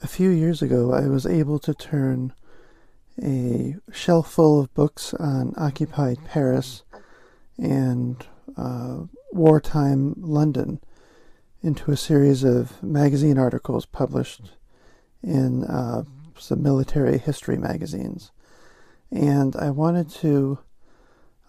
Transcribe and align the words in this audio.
A 0.00 0.06
few 0.06 0.30
years 0.30 0.62
ago, 0.62 0.92
I 0.92 1.08
was 1.08 1.26
able 1.26 1.58
to 1.58 1.74
turn 1.74 2.32
a 3.20 3.74
shelf 3.92 4.30
full 4.30 4.60
of 4.60 4.72
books 4.72 5.12
on 5.14 5.54
occupied 5.56 6.18
Paris 6.24 6.84
and 7.58 8.24
uh, 8.56 9.00
wartime 9.32 10.14
London 10.16 10.80
into 11.62 11.90
a 11.90 11.96
series 11.96 12.44
of 12.44 12.80
magazine 12.80 13.38
articles 13.38 13.86
published 13.86 14.52
in 15.20 15.64
uh, 15.64 16.04
some 16.38 16.62
military 16.62 17.18
history 17.18 17.56
magazines. 17.56 18.30
And 19.10 19.56
I 19.56 19.70
wanted 19.70 20.10
to 20.10 20.60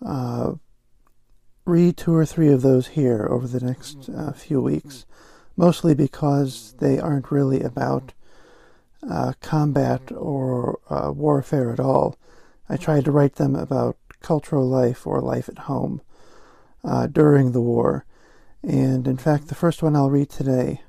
uh, 0.03 0.53
read 1.65 1.97
two 1.97 2.15
or 2.15 2.25
three 2.25 2.51
of 2.51 2.63
those 2.63 2.87
here 2.87 3.27
over 3.29 3.47
the 3.47 3.63
next 3.63 4.09
uh, 4.09 4.31
few 4.31 4.59
weeks, 4.59 5.05
mostly 5.55 5.93
because 5.93 6.73
they 6.79 6.99
aren't 6.99 7.29
really 7.29 7.61
about 7.61 8.13
uh, 9.07 9.33
combat 9.41 10.11
or 10.11 10.79
uh, 10.89 11.11
warfare 11.11 11.71
at 11.71 11.79
all. 11.79 12.17
I 12.67 12.77
tried 12.77 13.05
to 13.05 13.11
write 13.11 13.35
them 13.35 13.55
about 13.55 13.97
cultural 14.21 14.67
life 14.67 15.07
or 15.07 15.21
life 15.21 15.49
at 15.49 15.59
home 15.59 16.01
uh, 16.83 17.07
during 17.07 17.51
the 17.51 17.61
war. 17.61 18.05
And 18.61 19.07
in 19.07 19.17
fact, 19.17 19.47
the 19.47 19.55
first 19.55 19.81
one 19.81 19.95
I'll 19.95 20.09
read 20.09 20.29
today, 20.29 20.81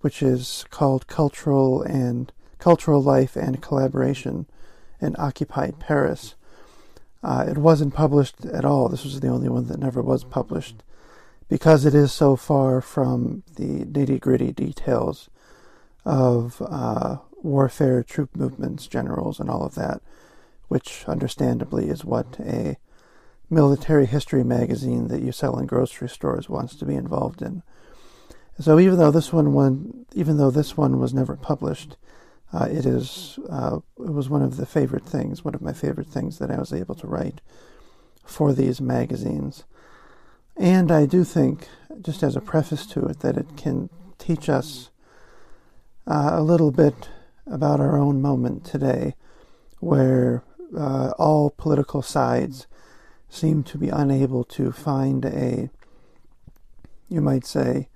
which 0.00 0.22
is 0.22 0.64
called 0.70 1.06
Cultural 1.06 1.82
and 1.82 2.32
Cultural 2.58 3.02
Life 3.02 3.36
and 3.36 3.62
Collaboration 3.62 4.46
in 5.00 5.14
Occupied 5.18 5.78
Paris. 5.78 6.34
Uh, 7.22 7.44
it 7.48 7.58
wasn't 7.58 7.94
published 7.94 8.44
at 8.46 8.64
all. 8.64 8.88
This 8.88 9.04
was 9.04 9.20
the 9.20 9.28
only 9.28 9.48
one 9.48 9.66
that 9.66 9.78
never 9.78 10.00
was 10.00 10.24
published 10.24 10.82
because 11.48 11.84
it 11.84 11.94
is 11.94 12.12
so 12.12 12.36
far 12.36 12.80
from 12.80 13.42
the 13.56 13.84
nitty 13.84 14.20
gritty 14.20 14.52
details 14.52 15.28
of 16.04 16.62
uh, 16.62 17.18
warfare, 17.46 18.02
troop 18.02 18.34
movements, 18.36 18.86
generals, 18.86 19.40
and 19.40 19.48
all 19.48 19.64
of 19.64 19.74
that, 19.76 20.02
which 20.68 21.04
understandably 21.06 21.88
is 21.88 22.04
what 22.04 22.38
a 22.40 22.76
military 23.48 24.06
history 24.06 24.42
magazine 24.42 25.08
that 25.08 25.22
you 25.22 25.32
sell 25.32 25.58
in 25.58 25.66
grocery 25.66 26.08
stores 26.08 26.48
wants 26.48 26.74
to 26.74 26.84
be 26.84 26.94
involved 26.94 27.40
in. 27.40 27.62
So 28.58 28.78
even 28.78 28.98
though 28.98 29.10
this 29.10 29.32
one, 29.32 30.06
even 30.14 30.38
though 30.38 30.50
this 30.50 30.76
one 30.76 30.98
was 30.98 31.14
never 31.14 31.36
published, 31.36 31.96
uh, 32.52 32.68
it 32.70 32.86
is 32.86 33.38
uh, 33.48 33.78
it 33.98 34.12
was 34.12 34.28
one 34.28 34.42
of 34.42 34.56
the 34.56 34.66
favorite 34.66 35.04
things, 35.04 35.44
one 35.44 35.54
of 35.54 35.62
my 35.62 35.72
favorite 35.72 36.08
things 36.08 36.38
that 36.38 36.50
I 36.50 36.58
was 36.58 36.72
able 36.72 36.94
to 36.96 37.06
write 37.06 37.40
for 38.24 38.52
these 38.52 38.80
magazines. 38.80 39.64
And 40.56 40.90
I 40.90 41.06
do 41.06 41.22
think, 41.22 41.68
just 42.00 42.22
as 42.22 42.34
a 42.34 42.40
preface 42.40 42.86
to 42.86 43.04
it, 43.06 43.20
that 43.20 43.36
it 43.36 43.56
can 43.56 43.90
teach 44.18 44.48
us 44.48 44.90
uh, 46.06 46.30
a 46.32 46.42
little 46.42 46.70
bit 46.70 47.10
about 47.46 47.80
our 47.80 47.96
own 47.98 48.20
moment 48.20 48.64
today, 48.64 49.14
where 49.80 50.42
uh, 50.76 51.10
all 51.18 51.50
political 51.50 52.02
sides 52.02 52.66
seem 53.28 53.62
to 53.62 53.78
be 53.78 53.88
unable 53.88 54.44
to 54.44 54.72
find 54.72 55.24
a, 55.24 55.70
you 57.08 57.20
might 57.20 57.44
say, 57.46 57.88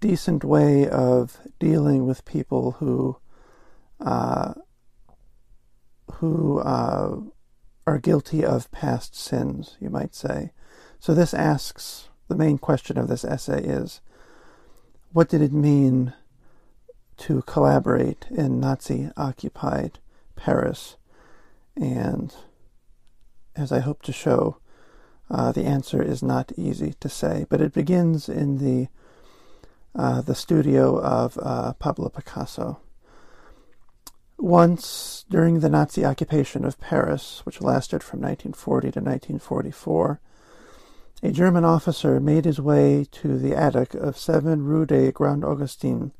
decent 0.00 0.44
way 0.44 0.88
of 0.88 1.38
dealing 1.58 2.06
with 2.06 2.24
people 2.24 2.72
who, 2.72 3.16
uh, 4.00 4.54
who 6.14 6.60
uh, 6.60 7.16
are 7.86 7.98
guilty 7.98 8.44
of 8.44 8.70
past 8.70 9.14
sins, 9.14 9.76
you 9.80 9.90
might 9.90 10.14
say. 10.14 10.50
So 11.00 11.14
this 11.14 11.32
asks 11.32 12.08
the 12.28 12.36
main 12.36 12.58
question 12.58 12.98
of 12.98 13.08
this 13.08 13.24
essay 13.24 13.62
is, 13.62 14.00
what 15.12 15.28
did 15.28 15.40
it 15.40 15.52
mean 15.52 16.12
to 17.18 17.42
collaborate 17.42 18.26
in 18.30 18.60
Nazi 18.60 19.10
occupied 19.16 19.98
Paris. 20.36 20.96
And 21.76 22.34
as 23.54 23.72
I 23.72 23.80
hope 23.80 24.02
to 24.02 24.12
show, 24.12 24.58
uh, 25.30 25.52
the 25.52 25.64
answer 25.64 26.02
is 26.02 26.22
not 26.22 26.52
easy 26.56 26.94
to 27.00 27.08
say, 27.08 27.46
but 27.50 27.60
it 27.60 27.74
begins 27.74 28.28
in 28.28 28.58
the 28.58 28.88
uh, 29.94 30.20
the 30.20 30.34
studio 30.34 31.00
of 31.00 31.38
uh, 31.42 31.72
Pablo 31.74 32.08
Picasso. 32.08 32.78
Once 34.38 35.24
during 35.28 35.58
the 35.58 35.68
Nazi 35.68 36.04
occupation 36.04 36.64
of 36.64 36.78
Paris, 36.78 37.40
which 37.44 37.60
lasted 37.60 38.04
from 38.04 38.20
1940 38.20 38.92
to 38.92 39.00
1944, 39.00 40.20
a 41.20 41.32
German 41.32 41.64
officer 41.64 42.20
made 42.20 42.44
his 42.44 42.60
way 42.60 43.04
to 43.10 43.36
the 43.38 43.56
attic 43.56 43.94
of 43.94 44.16
7 44.16 44.62
Rue 44.62 44.86
des 44.86 45.10
Grands 45.10 45.44
Augustins 45.44 46.12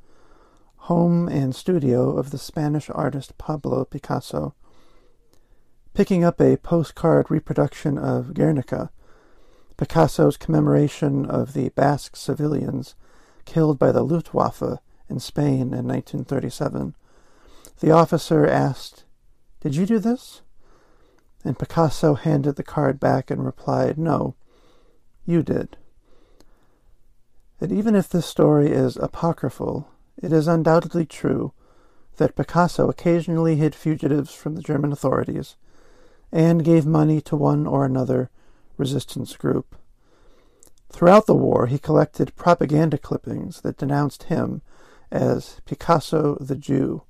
home 0.88 1.28
and 1.28 1.54
studio 1.54 2.16
of 2.16 2.30
the 2.30 2.38
Spanish 2.38 2.88
artist 2.88 3.36
Pablo 3.36 3.84
Picasso. 3.84 4.54
Picking 5.92 6.24
up 6.24 6.40
a 6.40 6.56
postcard 6.56 7.30
reproduction 7.30 7.98
of 7.98 8.32
Guernica, 8.32 8.90
Picasso's 9.76 10.38
commemoration 10.38 11.26
of 11.26 11.52
the 11.52 11.68
Basque 11.68 12.16
civilians 12.16 12.94
killed 13.44 13.78
by 13.78 13.92
the 13.92 14.02
Luftwaffe 14.02 14.78
in 15.10 15.20
Spain 15.20 15.74
in 15.74 15.86
1937, 15.86 16.94
the 17.80 17.90
officer 17.90 18.46
asked, 18.46 19.04
Did 19.60 19.76
you 19.76 19.84
do 19.84 19.98
this? 19.98 20.40
And 21.44 21.58
Picasso 21.58 22.14
handed 22.14 22.56
the 22.56 22.62
card 22.62 22.98
back 22.98 23.30
and 23.30 23.44
replied, 23.44 23.98
No, 23.98 24.36
you 25.26 25.42
did. 25.42 25.76
And 27.60 27.72
even 27.72 27.94
if 27.94 28.08
this 28.08 28.24
story 28.24 28.70
is 28.70 28.96
apocryphal, 28.96 29.86
it 30.22 30.32
is 30.32 30.48
undoubtedly 30.48 31.06
true 31.06 31.52
that 32.16 32.34
Picasso 32.34 32.88
occasionally 32.88 33.56
hid 33.56 33.74
fugitives 33.74 34.34
from 34.34 34.54
the 34.54 34.62
German 34.62 34.92
authorities 34.92 35.56
and 36.32 36.64
gave 36.64 36.84
money 36.84 37.20
to 37.22 37.36
one 37.36 37.66
or 37.66 37.84
another 37.84 38.30
resistance 38.76 39.36
group. 39.36 39.76
Throughout 40.90 41.26
the 41.26 41.34
war, 41.34 41.66
he 41.66 41.78
collected 41.78 42.36
propaganda 42.36 42.98
clippings 42.98 43.60
that 43.60 43.76
denounced 43.76 44.24
him 44.24 44.62
as 45.10 45.60
Picasso 45.64 46.36
the 46.40 46.56
Jew, 46.56 47.02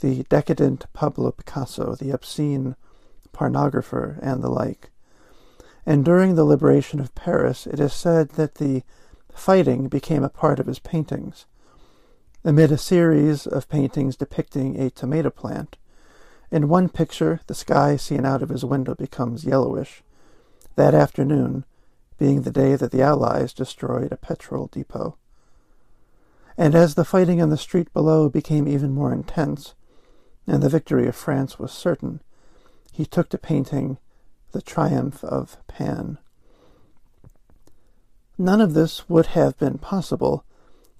the 0.00 0.24
decadent 0.24 0.86
Pablo 0.92 1.30
Picasso, 1.32 1.94
the 1.94 2.10
obscene 2.10 2.76
pornographer, 3.32 4.18
and 4.22 4.42
the 4.42 4.48
like. 4.48 4.90
And 5.84 6.04
during 6.04 6.34
the 6.34 6.44
liberation 6.44 7.00
of 7.00 7.14
Paris, 7.14 7.66
it 7.66 7.78
is 7.78 7.92
said 7.92 8.30
that 8.30 8.56
the 8.56 8.82
fighting 9.32 9.88
became 9.88 10.24
a 10.24 10.28
part 10.28 10.58
of 10.58 10.66
his 10.66 10.78
paintings 10.78 11.46
amid 12.46 12.70
a 12.70 12.78
series 12.78 13.44
of 13.44 13.68
paintings 13.68 14.14
depicting 14.14 14.80
a 14.80 14.88
tomato 14.88 15.30
plant. 15.30 15.76
In 16.52 16.68
one 16.68 16.88
picture, 16.88 17.40
the 17.48 17.56
sky 17.56 17.96
seen 17.96 18.24
out 18.24 18.40
of 18.40 18.50
his 18.50 18.64
window 18.64 18.94
becomes 18.94 19.44
yellowish. 19.44 20.04
That 20.76 20.94
afternoon, 20.94 21.64
being 22.18 22.42
the 22.42 22.52
day 22.52 22.76
that 22.76 22.92
the 22.92 23.02
Allies 23.02 23.52
destroyed 23.52 24.12
a 24.12 24.16
petrol 24.16 24.68
depot. 24.68 25.16
And 26.56 26.76
as 26.76 26.94
the 26.94 27.04
fighting 27.04 27.42
on 27.42 27.50
the 27.50 27.58
street 27.58 27.92
below 27.92 28.28
became 28.28 28.68
even 28.68 28.92
more 28.92 29.12
intense, 29.12 29.74
and 30.46 30.62
the 30.62 30.68
victory 30.68 31.08
of 31.08 31.16
France 31.16 31.58
was 31.58 31.72
certain, 31.72 32.20
he 32.92 33.04
took 33.04 33.28
to 33.30 33.38
painting 33.38 33.98
the 34.52 34.62
triumph 34.62 35.24
of 35.24 35.56
Pan. 35.66 36.18
None 38.38 38.60
of 38.60 38.74
this 38.74 39.08
would 39.08 39.26
have 39.26 39.58
been 39.58 39.78
possible 39.78 40.44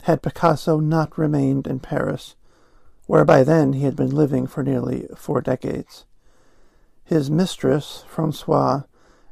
had 0.07 0.23
Picasso 0.23 0.79
not 0.79 1.19
remained 1.19 1.67
in 1.67 1.81
Paris, 1.81 2.37
where 3.07 3.25
by 3.25 3.43
then 3.43 3.73
he 3.73 3.83
had 3.83 3.97
been 3.97 4.15
living 4.15 4.47
for 4.47 4.63
nearly 4.63 5.09
four 5.17 5.41
decades. 5.41 6.05
His 7.03 7.29
mistress, 7.29 8.05
Françoise 8.09 8.85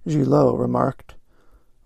Gilot, 0.05 0.59
remarked, 0.59 1.15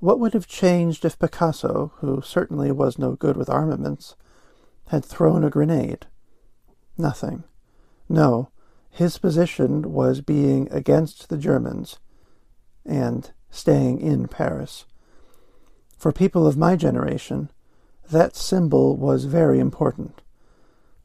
What 0.00 0.18
would 0.18 0.32
have 0.32 0.46
changed 0.46 1.04
if 1.04 1.18
Picasso, 1.18 1.92
who 1.96 2.22
certainly 2.22 2.72
was 2.72 2.98
no 2.98 3.12
good 3.12 3.36
with 3.36 3.50
armaments, 3.50 4.16
had 4.86 5.04
thrown 5.04 5.44
a 5.44 5.50
grenade? 5.50 6.06
Nothing. 6.96 7.44
No, 8.08 8.48
his 8.88 9.18
position 9.18 9.92
was 9.92 10.22
being 10.22 10.66
against 10.70 11.28
the 11.28 11.36
Germans 11.36 11.98
and 12.86 13.32
staying 13.50 14.00
in 14.00 14.28
Paris. 14.28 14.86
For 15.98 16.10
people 16.10 16.46
of 16.46 16.56
my 16.56 16.74
generation, 16.74 17.50
that 18.10 18.36
symbol 18.36 18.96
was 18.96 19.24
very 19.24 19.58
important. 19.58 20.22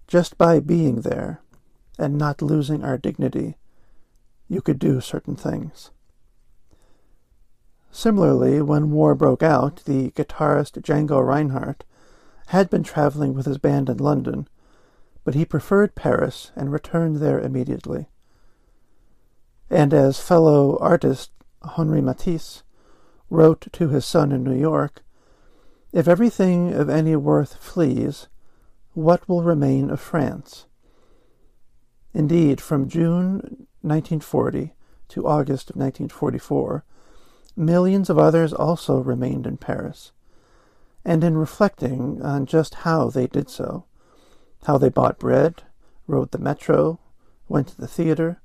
Just 0.08 0.38
by 0.38 0.60
being 0.60 1.02
there 1.02 1.42
and 1.98 2.18
not 2.18 2.42
losing 2.42 2.84
our 2.84 2.98
dignity, 2.98 3.58
you 4.48 4.62
could 4.62 4.80
do 4.80 5.02
certain 5.02 5.36
things. 5.36 5.92
Similarly, 7.92 8.62
when 8.62 8.92
war 8.92 9.16
broke 9.16 9.44
out, 9.44 9.84
the 9.86 10.12
guitarist 10.12 10.82
Django 10.82 11.26
Reinhardt 11.26 11.84
had 12.48 12.70
been 12.70 12.84
traveling 12.84 13.34
with 13.34 13.46
his 13.46 13.58
band 13.58 13.90
in 13.90 13.98
London, 13.98 14.48
but 15.24 15.36
he 15.36 15.46
preferred 15.46 15.96
Paris 15.96 16.52
and 16.56 16.72
returned 16.72 17.18
there 17.18 17.40
immediately. 17.40 18.08
And 19.70 19.94
as 19.94 20.20
fellow 20.20 20.78
artist 20.80 21.32
Henri 21.62 22.02
Matisse 22.02 22.64
wrote 23.30 23.68
to 23.72 23.90
his 23.90 24.06
son 24.06 24.32
in 24.32 24.44
New 24.44 24.58
York, 24.58 25.04
If 25.94 26.08
everything 26.08 26.74
of 26.74 26.90
any 26.90 27.16
worth 27.16 27.58
flees, 27.58 28.28
what 28.96 29.30
will 29.30 29.44
remain 29.44 29.92
of 29.92 30.02
France? 30.02 30.66
Indeed, 32.16 32.60
from 32.60 32.90
June 32.90 33.68
1940 33.82 34.74
to 35.10 35.28
August 35.28 35.70
of 35.70 35.76
1944, 35.76 36.84
millions 37.56 38.10
of 38.10 38.18
others 38.18 38.54
also 38.54 39.02
remained 39.02 39.46
in 39.46 39.58
Paris. 39.58 40.12
And 41.06 41.24
in 41.24 41.38
reflecting 41.38 42.24
on 42.24 42.48
just 42.48 42.74
how 42.74 43.12
they 43.12 43.28
did 43.28 43.48
so, 43.48 43.86
how 44.66 44.80
they 44.80 44.90
bought 44.90 45.20
bread, 45.20 45.62
rode 46.08 46.32
the 46.32 46.40
metro, 46.40 47.00
went 47.48 47.68
to 47.68 47.78
the 47.78 47.88
theater, 47.88 48.42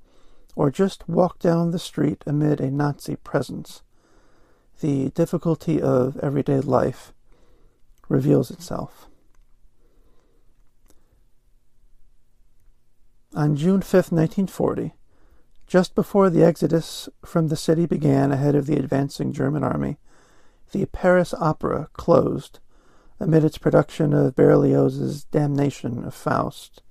or 0.54 0.70
just 0.70 1.08
walked 1.08 1.40
down 1.40 1.70
the 1.70 1.78
street 1.78 2.22
amid 2.26 2.60
a 2.60 2.70
Nazi 2.70 3.16
presence, 3.16 3.80
the 4.80 5.08
difficulty 5.10 5.80
of 5.80 6.18
everyday 6.18 6.60
life 6.60 7.14
reveals 8.08 8.50
itself. 8.50 9.08
On 13.34 13.54
June 13.54 13.82
5, 13.82 13.92
1940, 14.10 14.94
just 15.66 15.94
before 15.94 16.30
the 16.30 16.42
exodus 16.42 17.08
from 17.24 17.48
the 17.48 17.56
city 17.56 17.84
began 17.84 18.32
ahead 18.32 18.54
of 18.54 18.66
the 18.66 18.76
advancing 18.76 19.32
German 19.32 19.62
army, 19.62 19.98
the 20.72 20.86
Paris 20.86 21.34
Opera 21.34 21.88
closed 21.92 22.58
amid 23.20 23.44
its 23.44 23.58
production 23.58 24.12
of 24.12 24.34
Berlioz's 24.34 25.24
Damnation 25.24 26.04
of 26.04 26.14
Faust. 26.14 26.82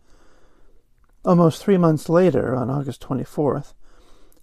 Almost 1.25 1.61
three 1.61 1.77
months 1.77 2.07
later, 2.07 2.55
on 2.55 2.69
August 2.69 3.01
24th, 3.01 3.73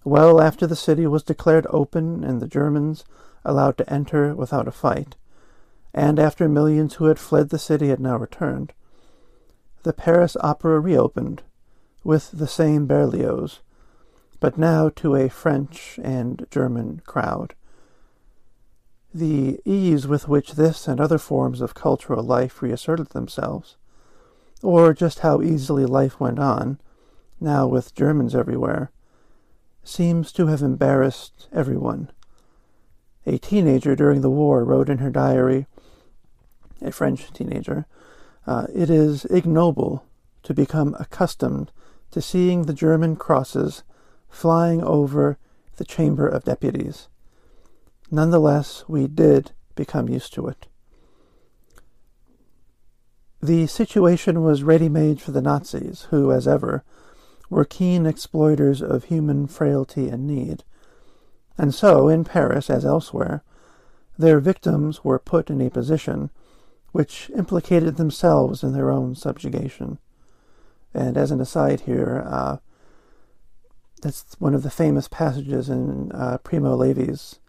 well 0.03 0.41
after 0.41 0.67
the 0.67 0.75
city 0.75 1.07
was 1.07 1.23
declared 1.23 1.65
open 1.69 2.23
and 2.23 2.41
the 2.41 2.47
Germans 2.47 3.05
allowed 3.43 3.77
to 3.77 3.91
enter 3.91 4.35
without 4.35 4.67
a 4.67 4.71
fight, 4.71 5.15
and 5.95 6.19
after 6.19 6.49
millions 6.49 6.95
who 6.95 7.05
had 7.05 7.17
fled 7.17 7.49
the 7.49 7.57
city 7.57 7.87
had 7.87 8.01
now 8.01 8.17
returned, 8.17 8.73
the 9.83 9.93
Paris 9.93 10.35
Opera 10.41 10.81
reopened 10.81 11.41
with 12.03 12.31
the 12.31 12.47
same 12.47 12.85
Berlioz, 12.85 13.61
but 14.41 14.57
now 14.57 14.89
to 14.89 15.15
a 15.15 15.29
French 15.29 15.97
and 16.03 16.45
German 16.51 17.01
crowd. 17.05 17.55
The 19.13 19.61
ease 19.63 20.05
with 20.05 20.27
which 20.27 20.55
this 20.55 20.85
and 20.89 20.99
other 20.99 21.17
forms 21.17 21.61
of 21.61 21.73
cultural 21.73 22.23
life 22.23 22.61
reasserted 22.61 23.11
themselves, 23.11 23.77
or 24.61 24.93
just 24.93 25.19
how 25.19 25.41
easily 25.41 25.85
life 25.85 26.19
went 26.19 26.39
on, 26.39 26.77
now 27.39 27.67
with 27.67 27.95
Germans 27.95 28.35
everywhere, 28.35 28.91
seems 29.81 30.33
to 30.33 30.47
have 30.47 30.61
embarrassed 30.61 31.47
everyone. 31.53 32.11
A 33.25 33.37
teenager 33.37 33.95
during 33.95 34.19
the 34.19 34.29
war 34.29 34.65
wrote 34.65 34.89
in 34.89 34.97
her 34.97 35.09
diary, 35.09 35.67
a 36.85 36.91
French 36.91 37.31
teenager, 37.33 37.85
uh, 38.47 38.67
it 38.73 38.89
is 38.89 39.25
ignoble 39.25 40.05
to 40.43 40.53
become 40.53 40.95
accustomed 40.99 41.71
to 42.11 42.21
seeing 42.21 42.63
the 42.63 42.73
German 42.73 43.15
crosses 43.15 43.83
flying 44.29 44.83
over 44.83 45.37
the 45.77 45.85
Chamber 45.85 46.27
of 46.27 46.43
Deputies. 46.43 47.07
Nonetheless, 48.11 48.83
we 48.87 49.07
did 49.07 49.51
become 49.75 50.07
used 50.07 50.33
to 50.33 50.47
it. 50.47 50.67
The 53.41 53.67
situation 53.67 54.43
was 54.43 54.63
ready 54.63 54.89
made 54.89 55.21
for 55.21 55.31
the 55.31 55.41
Nazis, 55.41 56.07
who, 56.09 56.31
as 56.31 56.47
ever, 56.47 56.83
were 57.49 57.65
keen 57.65 58.05
exploiters 58.05 58.81
of 58.81 59.05
human 59.05 59.47
frailty 59.47 60.09
and 60.09 60.25
need. 60.25 60.63
And 61.57 61.73
so, 61.73 62.07
in 62.07 62.23
Paris 62.23 62.69
as 62.69 62.85
elsewhere, 62.85 63.43
their 64.17 64.39
victims 64.39 65.03
were 65.03 65.19
put 65.19 65.49
in 65.49 65.61
a 65.61 65.69
position 65.69 66.29
which 66.95 67.29
implicated 67.35 67.97
themselves 67.97 68.63
in 68.63 68.71
their 68.71 68.89
own 68.89 69.13
subjugation. 69.13 69.97
And 70.93 71.17
as 71.17 71.29
an 71.29 71.41
aside 71.41 71.81
here, 71.81 72.23
uh, 72.25 72.55
that's 74.01 74.37
one 74.39 74.55
of 74.55 74.63
the 74.63 74.69
famous 74.69 75.09
passages 75.09 75.67
in 75.67 76.09
uh, 76.13 76.37
Primo 76.37 76.73
Levi's 76.73 77.41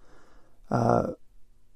uh, 0.68 1.12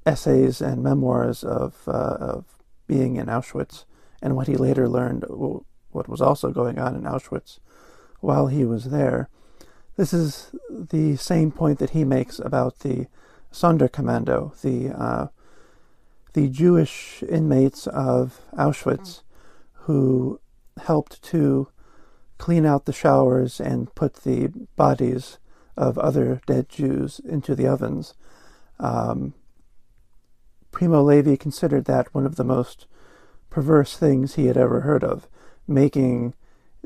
essays 0.05 0.61
and 0.61 0.83
memoirs 0.83 1.45
of, 1.45 1.87
uh, 1.87 2.17
of 2.19 2.45
being 2.89 3.15
in 3.15 3.27
Auschwitz 3.27 3.85
and 4.21 4.35
what 4.35 4.49
he 4.49 4.57
later 4.57 4.89
learned, 4.89 5.25
what 5.29 6.09
was 6.09 6.21
also 6.21 6.51
going 6.51 6.81
on 6.81 6.97
in 6.97 7.03
Auschwitz 7.03 7.61
while 8.19 8.49
he 8.49 8.65
was 8.65 8.87
there. 8.87 9.29
This 9.97 10.13
is 10.13 10.51
the 10.69 11.15
same 11.15 11.53
point 11.53 11.79
that 11.79 11.91
he 11.91 12.03
makes 12.03 12.41
about 12.41 12.81
the 12.81 13.07
Sonderkommando, 13.53 14.61
the 14.61 14.89
uh, 14.93 15.29
the 16.33 16.49
Jewish 16.49 17.23
inmates 17.29 17.87
of 17.87 18.41
Auschwitz 18.57 19.23
who 19.73 20.41
helped 20.79 21.23
to 21.23 21.69
clean 22.39 22.65
out 22.65 22.85
the 22.85 22.93
showers 22.93 23.61
and 23.61 23.95
put 23.95 24.15
the 24.15 24.49
bodies 24.77 25.39
of 25.77 25.99
other 25.99 26.41
dead 26.47 26.69
Jews 26.69 27.21
into 27.25 27.55
the 27.55 27.67
ovens. 27.67 28.15
Um, 28.79 29.35
Primo 30.71 31.03
Levi 31.03 31.37
considered 31.37 31.85
that 31.87 32.15
one 32.15 32.27
of 32.27 32.37
the 32.37 32.45
most 32.45 32.87
perverse 33.51 33.97
things 33.97 34.35
he 34.35 34.47
had 34.47 34.57
ever 34.57 34.83
heard 34.83 35.03
of, 35.03 35.29
making 35.67 36.35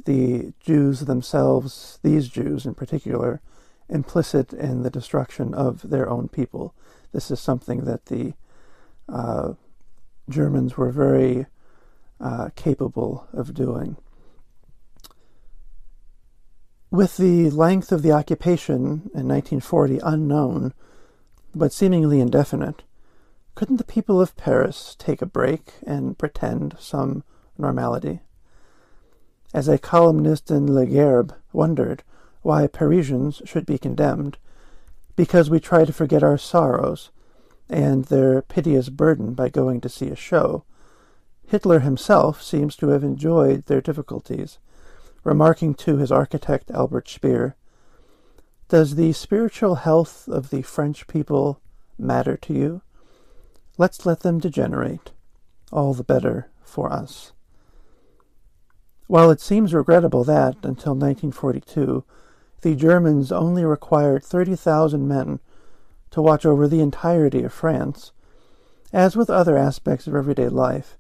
the 0.05 0.53
Jews 0.61 1.01
themselves, 1.01 1.99
these 2.03 2.29
Jews 2.29 2.67
in 2.67 2.75
particular, 2.75 3.41
implicit 3.89 4.53
in 4.53 4.83
the 4.83 4.91
destruction 4.91 5.55
of 5.55 5.89
their 5.91 6.09
own 6.09 6.29
people. 6.29 6.75
This 7.13 7.31
is 7.31 7.39
something 7.39 7.85
that 7.85 8.07
the 8.07 8.35
uh, 9.09 9.53
Germans 10.29 10.77
were 10.77 10.91
very 10.91 11.47
uh, 12.21 12.51
capable 12.57 13.27
of 13.33 13.55
doing. 13.55 13.97
With 16.91 17.17
the 17.17 17.51
length 17.51 17.91
of 17.91 18.03
the 18.03 18.13
occupation 18.13 19.11
in 19.15 19.29
1940 19.29 19.99
unknown, 20.03 20.73
but 21.55 21.73
seemingly 21.73 22.21
indefinite, 22.21 22.85
couldn't 23.55 23.77
the 23.77 23.85
people 23.85 24.21
of 24.21 24.37
Paris 24.37 24.97
take 24.99 25.23
a 25.23 25.27
break 25.27 25.73
and 25.87 26.19
pretend 26.19 26.77
some 26.79 27.25
normality? 27.59 28.21
As 29.53 29.69
a 29.69 29.79
columnist 29.79 30.51
in 30.51 30.73
Le 30.73 30.87
Gerbe 30.87 31.35
wondered 31.53 32.03
why 32.43 32.67
Parisians 32.67 33.41
should 33.45 33.67
be 33.67 33.79
condemned, 33.79 34.37
because 35.17 35.49
we 35.49 35.61
try 35.61 35.85
to 35.85 35.93
forget 35.93 36.23
our 36.23 36.39
sorrows 36.39 37.11
and 37.69 38.05
their 38.07 38.43
piteous 38.43 38.89
burden 38.89 39.35
by 39.35 39.49
going 39.49 39.81
to 39.81 39.89
see 39.89 40.09
a 40.09 40.17
show, 40.17 40.65
Hitler 41.47 41.81
himself 41.81 42.43
seems 42.43 42.77
to 42.77 42.89
have 42.89 43.05
enjoyed 43.05 43.67
their 43.67 43.81
difficulties 43.81 44.59
remarking 45.25 45.75
to 45.75 45.97
his 45.97 46.13
architect 46.13 46.71
Albert 46.71 47.09
Speer, 47.09 47.57
Does 48.69 48.95
the 48.95 49.13
spiritual 49.13 49.77
health 49.77 50.29
of 50.29 50.51
the 50.51 50.63
French 50.63 51.07
people 51.07 51.61
matter 51.99 52.37
to 52.37 52.53
you? 52.53 52.83
Let's 53.79 54.07
let 54.07 54.21
them 54.21 54.39
degenerate. 54.39 55.13
All 55.73 55.95
the 55.95 56.05
better 56.05 56.51
for 56.63 56.93
us. 56.93 57.33
While 59.07 59.31
it 59.31 59.41
seems 59.41 59.75
regrettable 59.75 60.25
that, 60.25 60.55
until 60.63 60.95
1942, 60.95 62.05
the 62.61 62.75
Germans 62.75 63.33
only 63.33 63.65
required 63.65 64.23
30,000 64.23 65.07
men 65.07 65.41
to 66.15 66.23
watch 66.23 66.47
over 66.47 66.69
the 66.69 66.81
entirety 66.81 67.43
of 67.43 67.53
France, 67.53 68.13
as 68.93 69.17
with 69.17 69.29
other 69.29 69.57
aspects 69.57 70.07
of 70.07 70.15
everyday 70.15 70.49
life, 70.49 70.97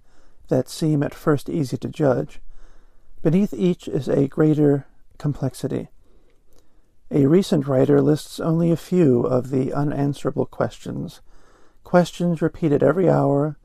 that 0.49 0.69
seem 0.69 1.05
at 1.05 1.15
first 1.15 1.49
easy 1.49 1.77
to 1.77 1.89
judge, 1.89 2.41
beneath 3.23 3.55
each 3.55 3.87
is 3.87 4.09
a 4.09 4.27
greater 4.27 4.89
complexity. 5.17 5.87
A 7.13 7.27
recent 7.27 7.69
writer 7.69 8.03
lists 8.03 8.41
only 8.41 8.73
a 8.73 8.77
few 8.77 9.21
of 9.21 9.51
the 9.51 9.73
unanswerable 9.73 10.47
questions, 10.47 11.21
questions 11.85 12.43
repeated 12.43 12.83
every 12.83 13.09
hour 13.09 13.57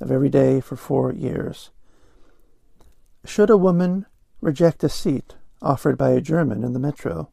of 0.00 0.10
every 0.10 0.28
day 0.28 0.60
for 0.60 0.76
four 0.76 1.10
years. 1.10 1.70
Should 3.24 3.48
a 3.48 3.56
woman 3.56 4.04
reject 4.42 4.84
a 4.84 4.90
seat 4.90 5.36
offered 5.62 5.96
by 5.96 6.10
a 6.10 6.20
German 6.20 6.62
in 6.62 6.74
the 6.74 6.78
metro? 6.78 7.30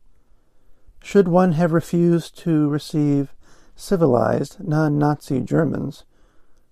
Should 1.04 1.28
one 1.28 1.52
have 1.52 1.74
refused 1.74 2.38
to 2.40 2.70
receive 2.70 3.34
civilized, 3.78 4.58
non 4.60 4.98
Nazi 4.98 5.40
Germans 5.40 6.04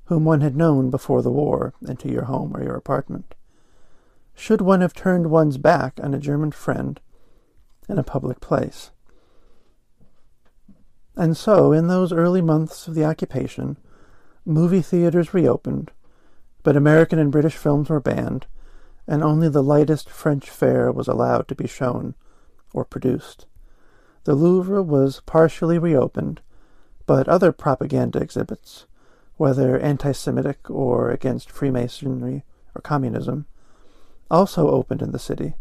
whom 0.06 0.24
one 0.24 0.42
had 0.42 0.56
known 0.56 0.90
before 0.90 1.22
the 1.22 1.32
war 1.32 1.74
into 1.88 2.10
your 2.10 2.26
home 2.26 2.56
or 2.56 2.64
your 2.64 2.76
apartment? 2.76 3.36
Should 4.36 4.62
one 4.62 4.82
have 4.82 4.94
turned 4.94 5.30
one's 5.30 5.58
back 5.58 6.00
on 6.02 6.14
a 6.14 6.20
German 6.20 6.52
friend 6.52 7.00
in 7.90 7.98
a 7.98 8.04
public 8.04 8.40
place? 8.40 8.92
And 11.16 11.36
so, 11.38 11.72
in 11.72 11.88
those 11.88 12.12
early 12.12 12.42
months 12.42 12.88
of 12.88 12.94
the 12.94 13.06
occupation, 13.06 13.78
movie 14.46 14.82
theaters 14.82 15.34
reopened, 15.34 15.92
but 16.62 16.76
American 16.76 17.18
and 17.18 17.32
British 17.32 17.56
films 17.56 17.90
were 17.90 18.02
banned, 18.02 18.46
and 19.08 19.24
only 19.24 19.48
the 19.48 19.64
lightest 19.64 20.10
French 20.10 20.50
fare 20.50 20.92
was 20.92 21.08
allowed 21.08 21.48
to 21.48 21.56
be 21.56 21.68
shown 21.68 22.16
or 22.74 22.84
produced. 22.84 23.46
The 24.26 24.36
Louvre 24.36 24.84
was 24.84 25.22
partially 25.26 25.80
reopened, 25.80 26.42
but 27.06 27.28
other 27.28 27.52
propaganda 27.52 28.20
exhibits, 28.20 28.86
whether 29.38 29.80
anti 29.80 30.12
Semitic 30.12 30.70
or 30.70 31.12
against 31.12 31.52
Freemasonry 31.52 32.44
or 32.74 32.82
communism, 32.82 33.46
also 34.30 34.70
opened 34.70 35.02
in 35.02 35.12
the 35.12 35.20
city. 35.20 35.56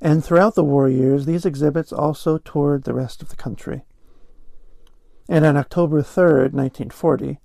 And 0.00 0.24
throughout 0.24 0.54
the 0.54 0.64
war 0.64 0.88
years, 0.88 1.24
these 1.24 1.46
exhibits 1.46 1.92
also 1.92 2.38
toured 2.38 2.84
the 2.84 2.94
rest 2.94 3.22
of 3.22 3.28
the 3.28 3.36
country. 3.36 3.84
And 5.28 5.44
on 5.44 5.56
October 5.56 6.02
3, 6.02 6.22
1940, 6.52 7.40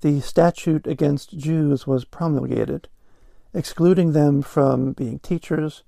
the 0.00 0.20
statute 0.20 0.86
against 0.86 1.36
Jews 1.36 1.86
was 1.86 2.04
promulgated, 2.04 2.88
excluding 3.52 4.12
them 4.12 4.42
from 4.42 4.92
being 4.92 5.18
teachers 5.18 5.82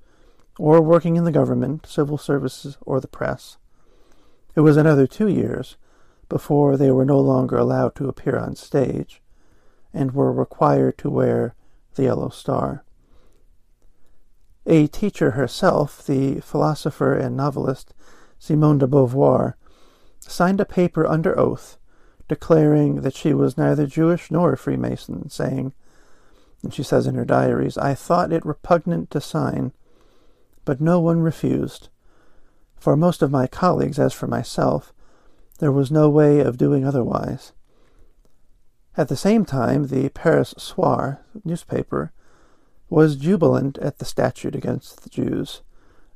or 0.59 0.81
working 0.81 1.17
in 1.17 1.25
the 1.25 1.33
government, 1.33 1.87
civil 1.87 2.17
services, 2.17 2.79
or 2.81 2.99
the 2.99 3.09
press. 3.09 3.59
It 4.55 4.61
was 4.61 4.79
another 4.79 5.07
two 5.07 5.29
years 5.29 5.77
before 6.29 6.77
they 6.77 6.91
were 6.91 7.05
no 7.05 7.21
longer 7.21 7.57
allowed 7.57 7.95
to 7.97 8.09
appear 8.09 8.37
on 8.37 8.57
stage 8.57 9.23
and 9.93 10.13
were 10.13 10.33
required 10.33 10.99
to 10.99 11.11
wear 11.11 11.55
the 11.95 12.05
yellow 12.05 12.29
star. 12.29 12.85
A 14.67 14.87
teacher 14.89 15.33
herself, 15.33 16.05
the 16.05 16.41
philosopher 16.41 17.15
and 17.15 17.37
novelist 17.37 17.95
Simone 18.39 18.79
de 18.79 18.87
Beauvoir, 18.87 19.57
signed 20.21 20.61
a 20.61 20.65
paper 20.65 21.07
under 21.07 21.39
oath 21.39 21.79
declaring 22.29 23.03
that 23.03 23.15
she 23.15 23.33
was 23.33 23.57
neither 23.57 23.87
Jewish 23.87 24.31
nor 24.31 24.53
a 24.53 24.59
Freemason, 24.59 25.29
saying, 25.31 25.73
and 26.63 26.75
she 26.75 26.83
says 26.83 27.07
in 27.07 27.15
her 27.15 27.25
diaries, 27.25 27.79
I 27.79 27.95
thought 27.95 28.33
it 28.33 28.45
repugnant 28.45 29.11
to 29.13 29.21
sign, 29.21 29.73
but 30.65 30.81
no 30.81 30.99
one 30.99 31.21
refused. 31.21 31.89
For 32.77 32.97
most 32.97 33.23
of 33.23 33.31
my 33.31 33.47
colleagues, 33.47 33.99
as 33.99 34.13
for 34.13 34.27
myself, 34.27 34.93
there 35.59 35.73
was 35.73 35.91
no 35.91 36.09
way 36.09 36.41
of 36.41 36.59
doing 36.59 36.85
otherwise. 36.85 37.53
At 38.97 39.09
the 39.09 39.17
same 39.17 39.45
time, 39.45 39.89
the 39.89 40.09
Paris 40.11 40.55
Soir 40.57 41.21
newspaper 41.45 42.13
was 42.89 43.17
jubilant 43.17 43.79
at 43.79 43.99
the 43.99 44.05
statute 44.05 44.55
against 44.55 45.03
the 45.03 45.11
Jews, 45.11 45.63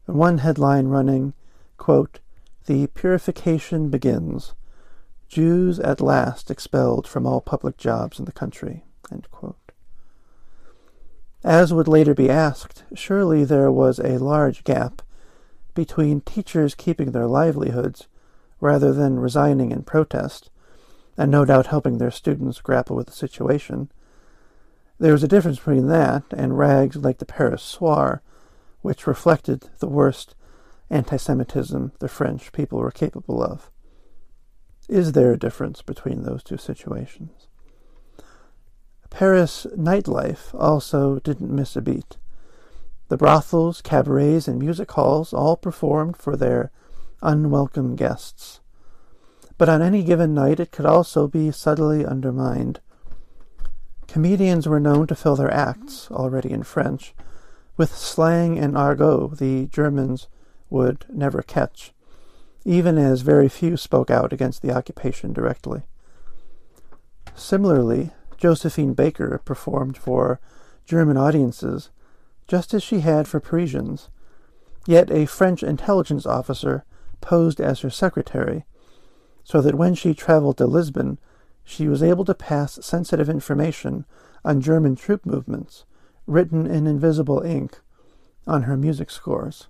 one 0.06 0.38
headline 0.38 0.86
running, 0.86 1.34
quote, 1.76 2.20
The 2.66 2.86
purification 2.88 3.90
begins. 3.90 4.54
Jews 5.28 5.78
at 5.78 6.00
last 6.00 6.50
expelled 6.50 7.06
from 7.06 7.26
all 7.26 7.40
public 7.40 7.76
jobs 7.76 8.18
in 8.18 8.24
the 8.24 8.32
country. 8.32 8.84
As 11.42 11.72
would 11.72 11.88
later 11.88 12.14
be 12.14 12.28
asked, 12.28 12.84
surely 12.94 13.44
there 13.44 13.72
was 13.72 13.98
a 13.98 14.18
large 14.18 14.62
gap 14.62 15.02
between 15.74 16.20
teachers 16.20 16.74
keeping 16.74 17.12
their 17.12 17.26
livelihoods 17.26 18.06
rather 18.60 18.92
than 18.92 19.18
resigning 19.18 19.70
in 19.70 19.82
protest, 19.82 20.50
and 21.16 21.30
no 21.30 21.44
doubt 21.44 21.66
helping 21.66 21.98
their 21.98 22.10
students 22.10 22.60
grapple 22.60 22.96
with 22.96 23.06
the 23.06 23.12
situation. 23.12 23.90
There 24.98 25.12
was 25.12 25.22
a 25.22 25.28
difference 25.28 25.58
between 25.58 25.86
that 25.88 26.24
and 26.30 26.58
rags 26.58 26.96
like 26.96 27.18
the 27.18 27.24
Paris 27.24 27.62
Soir, 27.62 28.22
which 28.82 29.06
reflected 29.06 29.68
the 29.78 29.88
worst 29.88 30.34
anti 30.90 31.16
Semitism 31.16 31.92
the 31.98 32.08
French 32.08 32.52
people 32.52 32.78
were 32.78 32.90
capable 32.90 33.42
of. 33.42 33.70
Is 34.88 35.12
there 35.12 35.32
a 35.32 35.38
difference 35.38 35.82
between 35.82 36.24
those 36.24 36.42
two 36.42 36.56
situations? 36.56 37.46
Paris 39.08 39.66
nightlife 39.76 40.54
also 40.58 41.18
didn't 41.18 41.54
miss 41.54 41.76
a 41.76 41.80
beat. 41.80 42.16
The 43.08 43.16
brothels, 43.16 43.82
cabarets, 43.82 44.46
and 44.46 44.58
music 44.58 44.90
halls 44.92 45.32
all 45.32 45.56
performed 45.56 46.16
for 46.16 46.36
their 46.36 46.70
unwelcome 47.22 47.96
guests. 47.96 48.60
But 49.58 49.68
on 49.68 49.82
any 49.82 50.02
given 50.02 50.34
night 50.34 50.60
it 50.60 50.72
could 50.72 50.86
also 50.86 51.28
be 51.28 51.50
subtly 51.50 52.04
undermined. 52.04 52.80
Comedians 54.08 54.66
were 54.66 54.80
known 54.80 55.06
to 55.06 55.14
fill 55.14 55.36
their 55.36 55.52
acts, 55.52 56.10
already 56.10 56.50
in 56.50 56.62
French, 56.62 57.14
with 57.76 57.94
slang 57.94 58.58
and 58.58 58.76
argot 58.76 59.38
the 59.38 59.66
Germans 59.66 60.28
would 60.68 61.04
never 61.08 61.42
catch, 61.42 61.92
even 62.64 62.98
as 62.98 63.20
very 63.20 63.48
few 63.48 63.76
spoke 63.76 64.10
out 64.10 64.32
against 64.32 64.62
the 64.62 64.72
occupation 64.72 65.32
directly. 65.32 65.82
Similarly, 67.34 68.10
Josephine 68.36 68.94
Baker 68.94 69.40
performed 69.44 69.96
for 69.96 70.40
German 70.84 71.16
audiences 71.16 71.90
just 72.48 72.74
as 72.74 72.82
she 72.82 73.00
had 73.00 73.28
for 73.28 73.38
Parisians. 73.38 74.08
Yet 74.86 75.10
a 75.10 75.26
French 75.26 75.62
intelligence 75.62 76.26
officer 76.26 76.84
posed 77.20 77.60
as 77.60 77.80
her 77.80 77.90
secretary, 77.90 78.64
so 79.44 79.60
that 79.60 79.74
when 79.74 79.94
she 79.94 80.14
traveled 80.14 80.58
to 80.58 80.66
Lisbon, 80.66 81.18
she 81.64 81.88
was 81.88 82.02
able 82.02 82.24
to 82.24 82.34
pass 82.34 82.78
sensitive 82.82 83.28
information 83.28 84.04
on 84.44 84.60
German 84.60 84.96
troop 84.96 85.24
movements, 85.26 85.84
written 86.26 86.66
in 86.66 86.86
invisible 86.86 87.40
ink, 87.42 87.80
on 88.46 88.62
her 88.62 88.76
music 88.76 89.10
scores. 89.10 89.68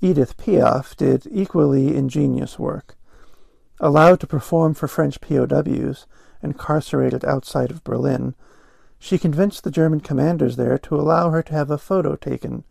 Edith 0.00 0.36
Piaf 0.36 0.94
did 0.96 1.26
equally 1.30 1.96
ingenious 1.96 2.58
work. 2.58 2.96
Allowed 3.80 4.20
to 4.20 4.26
perform 4.26 4.74
for 4.74 4.86
French 4.86 5.20
POWs 5.20 6.06
incarcerated 6.42 7.24
outside 7.24 7.70
of 7.70 7.82
Berlin, 7.82 8.34
she 8.98 9.18
convinced 9.18 9.64
the 9.64 9.70
German 9.70 10.00
commanders 10.00 10.56
there 10.56 10.78
to 10.78 10.94
allow 10.94 11.30
her 11.30 11.42
to 11.42 11.52
have 11.52 11.70
a 11.70 11.78
photo 11.78 12.16
taken 12.16 12.64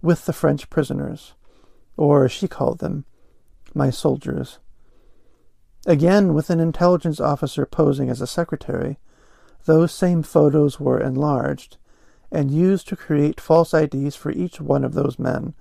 with 0.00 0.26
the 0.26 0.32
French 0.32 0.70
prisoners, 0.70 1.34
or 1.96 2.24
as 2.24 2.32
she 2.32 2.48
called 2.48 2.78
them, 2.78 3.04
my 3.74 3.90
soldiers. 3.90 4.58
Again, 5.86 6.34
with 6.34 6.50
an 6.50 6.60
intelligence 6.60 7.20
officer 7.20 7.64
posing 7.64 8.08
as 8.10 8.20
a 8.20 8.26
secretary, 8.26 8.98
those 9.66 9.92
same 9.92 10.22
photos 10.22 10.80
were 10.80 11.00
enlarged 11.00 11.76
and 12.30 12.50
used 12.50 12.88
to 12.88 12.96
create 12.96 13.40
false 13.40 13.72
IDs 13.72 14.16
for 14.16 14.30
each 14.30 14.60
one 14.60 14.84
of 14.84 14.94
those 14.94 15.18
men, 15.18 15.54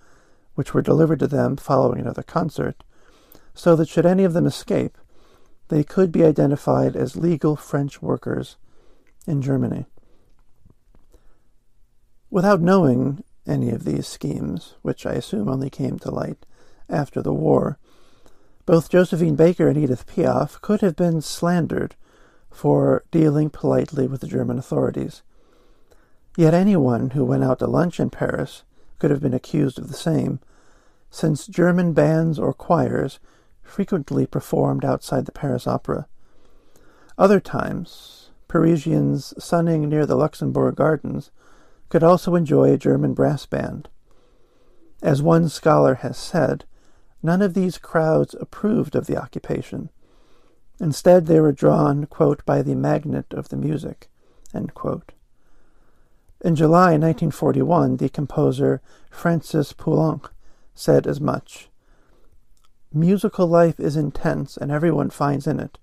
which 0.56 0.74
were 0.74 0.82
delivered 0.82 1.20
to 1.20 1.28
them 1.28 1.56
following 1.58 2.00
another 2.00 2.24
concert, 2.24 2.84
so 3.54 3.76
that 3.76 3.88
should 3.88 4.06
any 4.06 4.24
of 4.24 4.34
them 4.34 4.46
escape, 4.46 4.98
they 5.68 5.84
could 5.84 6.12
be 6.12 6.24
identified 6.24 6.96
as 6.96 7.16
legal 7.16 7.56
French 7.56 8.02
workers 8.02 8.58
in 9.28 9.42
Germany. 9.42 9.86
Without 12.30 12.62
knowing 12.62 13.24
any 13.48 13.72
of 13.72 13.84
these 13.84 14.08
schemes, 14.08 14.76
which 14.82 15.06
I 15.06 15.14
assume 15.14 15.50
only 15.50 15.70
came 15.70 16.00
to 16.00 16.12
light 16.12 16.46
after 16.90 17.22
the 17.22 17.34
war, 17.34 17.78
both 18.66 18.90
Josephine 18.90 19.36
Baker 19.36 19.68
and 19.68 19.78
Edith 19.78 20.08
Piaf 20.08 20.60
could 20.62 20.82
have 20.82 20.96
been 20.96 21.22
slandered 21.22 21.96
for 22.50 23.04
dealing 23.12 23.50
politely 23.50 24.08
with 24.08 24.22
the 24.22 24.28
German 24.28 24.58
authorities. 24.58 25.22
Yet 26.38 26.54
anyone 26.54 27.12
who 27.12 27.24
went 27.24 27.44
out 27.44 27.60
to 27.60 27.68
lunch 27.68 28.00
in 28.00 28.10
Paris 28.10 28.64
could 28.98 29.12
have 29.12 29.22
been 29.22 29.34
accused 29.34 29.78
of 29.78 29.88
the 29.88 29.94
same, 29.94 30.40
since 31.12 31.48
German 31.48 31.94
bands 31.94 32.40
or 32.40 32.54
choirs 32.54 33.20
frequently 33.62 34.26
performed 34.26 34.84
outside 34.84 35.26
the 35.26 35.32
Paris 35.32 35.68
Opera. 35.68 36.08
Other 37.18 37.40
times, 37.40 38.32
Parisians 38.48 39.34
sunning 39.38 39.88
near 39.90 40.06
the 40.06 40.16
Luxembourg 40.16 40.76
Gardens 40.76 41.32
could 41.96 42.04
also 42.04 42.36
enjoy 42.36 42.74
a 42.74 42.78
German 42.78 43.14
brass 43.14 43.46
band. 43.46 43.88
As 45.02 45.22
one 45.22 45.48
scholar 45.48 45.96
has 45.96 46.18
said, 46.18 46.66
none 47.24 47.42
of 47.42 47.54
these 47.54 47.78
crowds 47.78 48.36
approved 48.38 48.96
of 48.96 49.08
the 49.08 49.16
occupation. 49.16 49.90
Instead, 50.78 51.26
they 51.26 51.40
were 51.40 51.54
drawn, 51.54 52.06
quote, 52.06 52.46
by 52.46 52.62
the 52.62 52.76
magnet 52.76 53.28
of 53.32 53.48
the 53.48 53.56
music, 53.56 54.10
In 54.54 54.68
July 56.54 56.98
1941, 56.98 57.96
the 57.96 58.10
composer 58.10 58.82
Francis 59.10 59.72
Poulenc 59.72 60.30
said 60.74 61.08
as 61.08 61.22
much. 61.22 61.70
Musical 62.94 63.48
life 63.48 63.80
is 63.80 63.96
intense, 63.96 64.58
and 64.58 64.70
everyone 64.70 65.12
finds 65.12 65.48
in 65.48 65.62
it 65.62 65.78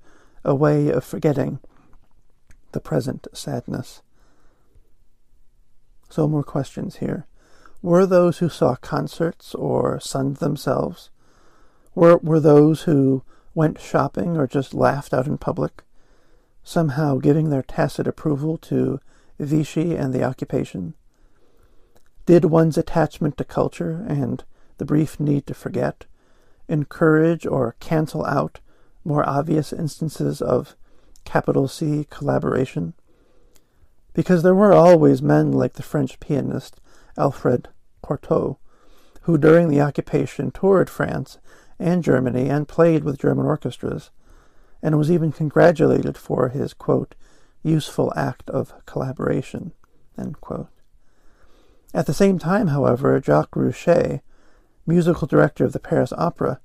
a 0.44 0.54
way 0.54 0.90
of 0.90 1.06
forgetting 1.06 1.58
the 2.72 2.80
present 2.80 3.28
sadness. 3.32 4.02
So, 6.12 6.28
more 6.28 6.42
questions 6.42 6.96
here. 6.96 7.24
Were 7.80 8.04
those 8.04 8.36
who 8.36 8.50
saw 8.50 8.76
concerts 8.76 9.54
or 9.54 9.98
sunned 9.98 10.36
themselves? 10.36 11.08
Were, 11.94 12.18
were 12.18 12.38
those 12.38 12.82
who 12.82 13.22
went 13.54 13.80
shopping 13.80 14.36
or 14.36 14.46
just 14.46 14.74
laughed 14.74 15.14
out 15.14 15.26
in 15.26 15.38
public 15.38 15.84
somehow 16.62 17.16
giving 17.16 17.48
their 17.48 17.62
tacit 17.62 18.06
approval 18.06 18.58
to 18.58 19.00
Vichy 19.38 19.96
and 19.96 20.12
the 20.12 20.22
occupation? 20.22 20.92
Did 22.26 22.44
one's 22.44 22.76
attachment 22.76 23.38
to 23.38 23.44
culture 23.44 24.04
and 24.06 24.44
the 24.76 24.84
brief 24.84 25.18
need 25.18 25.46
to 25.46 25.54
forget 25.54 26.04
encourage 26.68 27.46
or 27.46 27.74
cancel 27.80 28.26
out 28.26 28.60
more 29.02 29.26
obvious 29.26 29.72
instances 29.72 30.42
of 30.42 30.76
capital 31.24 31.68
C 31.68 32.06
collaboration? 32.10 32.92
Because 34.14 34.42
there 34.42 34.54
were 34.54 34.72
always 34.72 35.22
men 35.22 35.52
like 35.52 35.74
the 35.74 35.82
French 35.82 36.20
pianist 36.20 36.80
Alfred 37.16 37.68
Cortot, 38.02 38.56
who 39.22 39.38
during 39.38 39.68
the 39.68 39.80
occupation 39.80 40.50
toured 40.50 40.90
France 40.90 41.38
and 41.78 42.04
Germany 42.04 42.48
and 42.48 42.68
played 42.68 43.04
with 43.04 43.18
German 43.18 43.46
orchestras, 43.46 44.10
and 44.82 44.98
was 44.98 45.10
even 45.10 45.32
congratulated 45.32 46.16
for 46.16 46.48
his, 46.48 46.74
quote, 46.74 47.14
useful 47.62 48.12
act 48.16 48.50
of 48.50 48.74
collaboration, 48.84 49.72
At 51.94 52.06
the 52.06 52.14
same 52.14 52.38
time, 52.38 52.68
however, 52.68 53.20
Jacques 53.20 53.52
Rouché, 53.52 54.20
musical 54.86 55.28
director 55.28 55.64
of 55.64 55.72
the 55.72 55.78
Paris 55.78 56.12
Opera, 56.18 56.60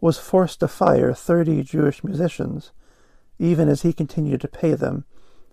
was 0.00 0.18
forced 0.18 0.60
to 0.60 0.68
fire 0.68 1.14
30 1.14 1.62
Jewish 1.62 2.02
musicians, 2.02 2.72
even 3.38 3.68
as 3.68 3.82
he 3.82 3.92
continued 3.92 4.40
to 4.40 4.48
pay 4.48 4.74
them 4.74 5.04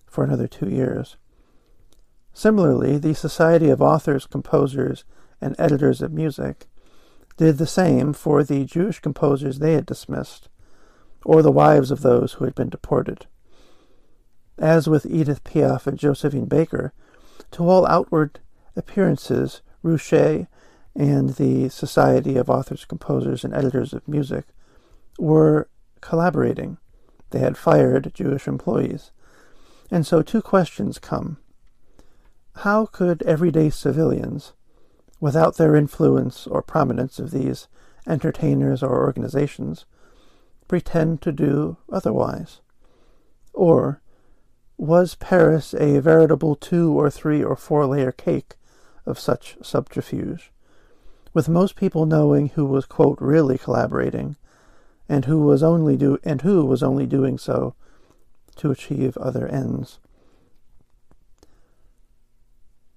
for 0.06 0.24
another 0.24 0.48
two 0.48 0.70
years. 0.70 1.18
Similarly, 2.34 2.98
the 2.98 3.14
Society 3.14 3.70
of 3.70 3.82
Authors, 3.82 4.26
Composers, 4.26 5.04
and 5.42 5.56
Editors 5.58 6.02
of 6.02 6.14
Music 6.14 6.68
did 7.38 7.58
the 7.58 7.68
same 7.68 8.14
for 8.14 8.44
the 8.44 8.66
Jewish 8.66 9.00
composers 9.00 9.60
they 9.60 9.74
had 9.74 9.86
dismissed, 9.86 10.50
or 11.26 11.42
the 11.42 11.52
wives 11.52 11.92
of 11.92 12.02
those 12.02 12.34
who 12.34 12.46
had 12.46 12.56
been 12.56 12.70
deported. 12.70 13.26
As 14.58 14.88
with 14.88 15.06
Edith 15.06 15.44
Piaf 15.44 15.88
and 15.88 15.98
Josephine 15.98 16.46
Baker, 16.46 16.94
to 17.52 17.68
all 17.68 17.88
outward 17.88 18.40
appearances, 18.76 19.62
Rouché 19.84 20.48
and 20.96 21.32
the 21.32 21.70
Society 21.70 22.38
of 22.38 22.50
Authors, 22.50 22.86
Composers, 22.86 23.44
and 23.44 23.54
Editors 23.54 23.94
of 23.94 24.08
Music 24.08 24.46
were 25.18 25.70
collaborating. 26.02 26.78
They 27.32 27.40
had 27.40 27.58
fired 27.58 28.12
Jewish 28.14 28.48
employees. 28.48 29.12
And 29.90 30.06
so 30.06 30.22
two 30.22 30.42
questions 30.42 31.00
come. 31.00 31.38
How 32.62 32.86
could 32.86 33.24
everyday 33.24 33.70
civilians, 33.70 34.54
without 35.20 35.58
their 35.58 35.76
influence 35.76 36.48
or 36.48 36.62
prominence 36.62 37.20
of 37.20 37.32
these 37.32 37.68
entertainers 38.08 38.84
or 38.84 39.04
organizations, 39.04 39.86
pretend 40.68 41.22
to 41.22 41.32
do 41.32 41.78
otherwise? 41.92 42.62
Or 43.54 44.02
was 44.78 45.16
Paris 45.16 45.74
a 45.74 46.00
veritable 46.00 46.56
two 46.56 46.94
or 46.94 47.10
three 47.10 47.44
or 47.44 47.56
four 47.56 47.86
layer 47.86 48.12
cake 48.12 48.56
of 49.06 49.20
such 49.20 49.58
subterfuge? 49.62 50.52
with 51.34 51.48
most 51.48 51.76
people 51.76 52.06
knowing 52.06 52.50
who 52.50 52.66
was 52.66 52.86
quote 52.86 53.18
really 53.22 53.58
collaborating 53.58 54.36
and 55.08 55.26
who 55.26 55.42
was 55.42 55.64
only 55.64 55.98
do 55.98 56.18
and 56.24 56.42
who 56.42 56.66
was 56.66 56.84
only 56.84 57.06
doing 57.06 57.38
so 57.38 57.74
to 58.56 58.72
achieve 58.72 59.18
other 59.18 59.48
ends. 59.48 60.00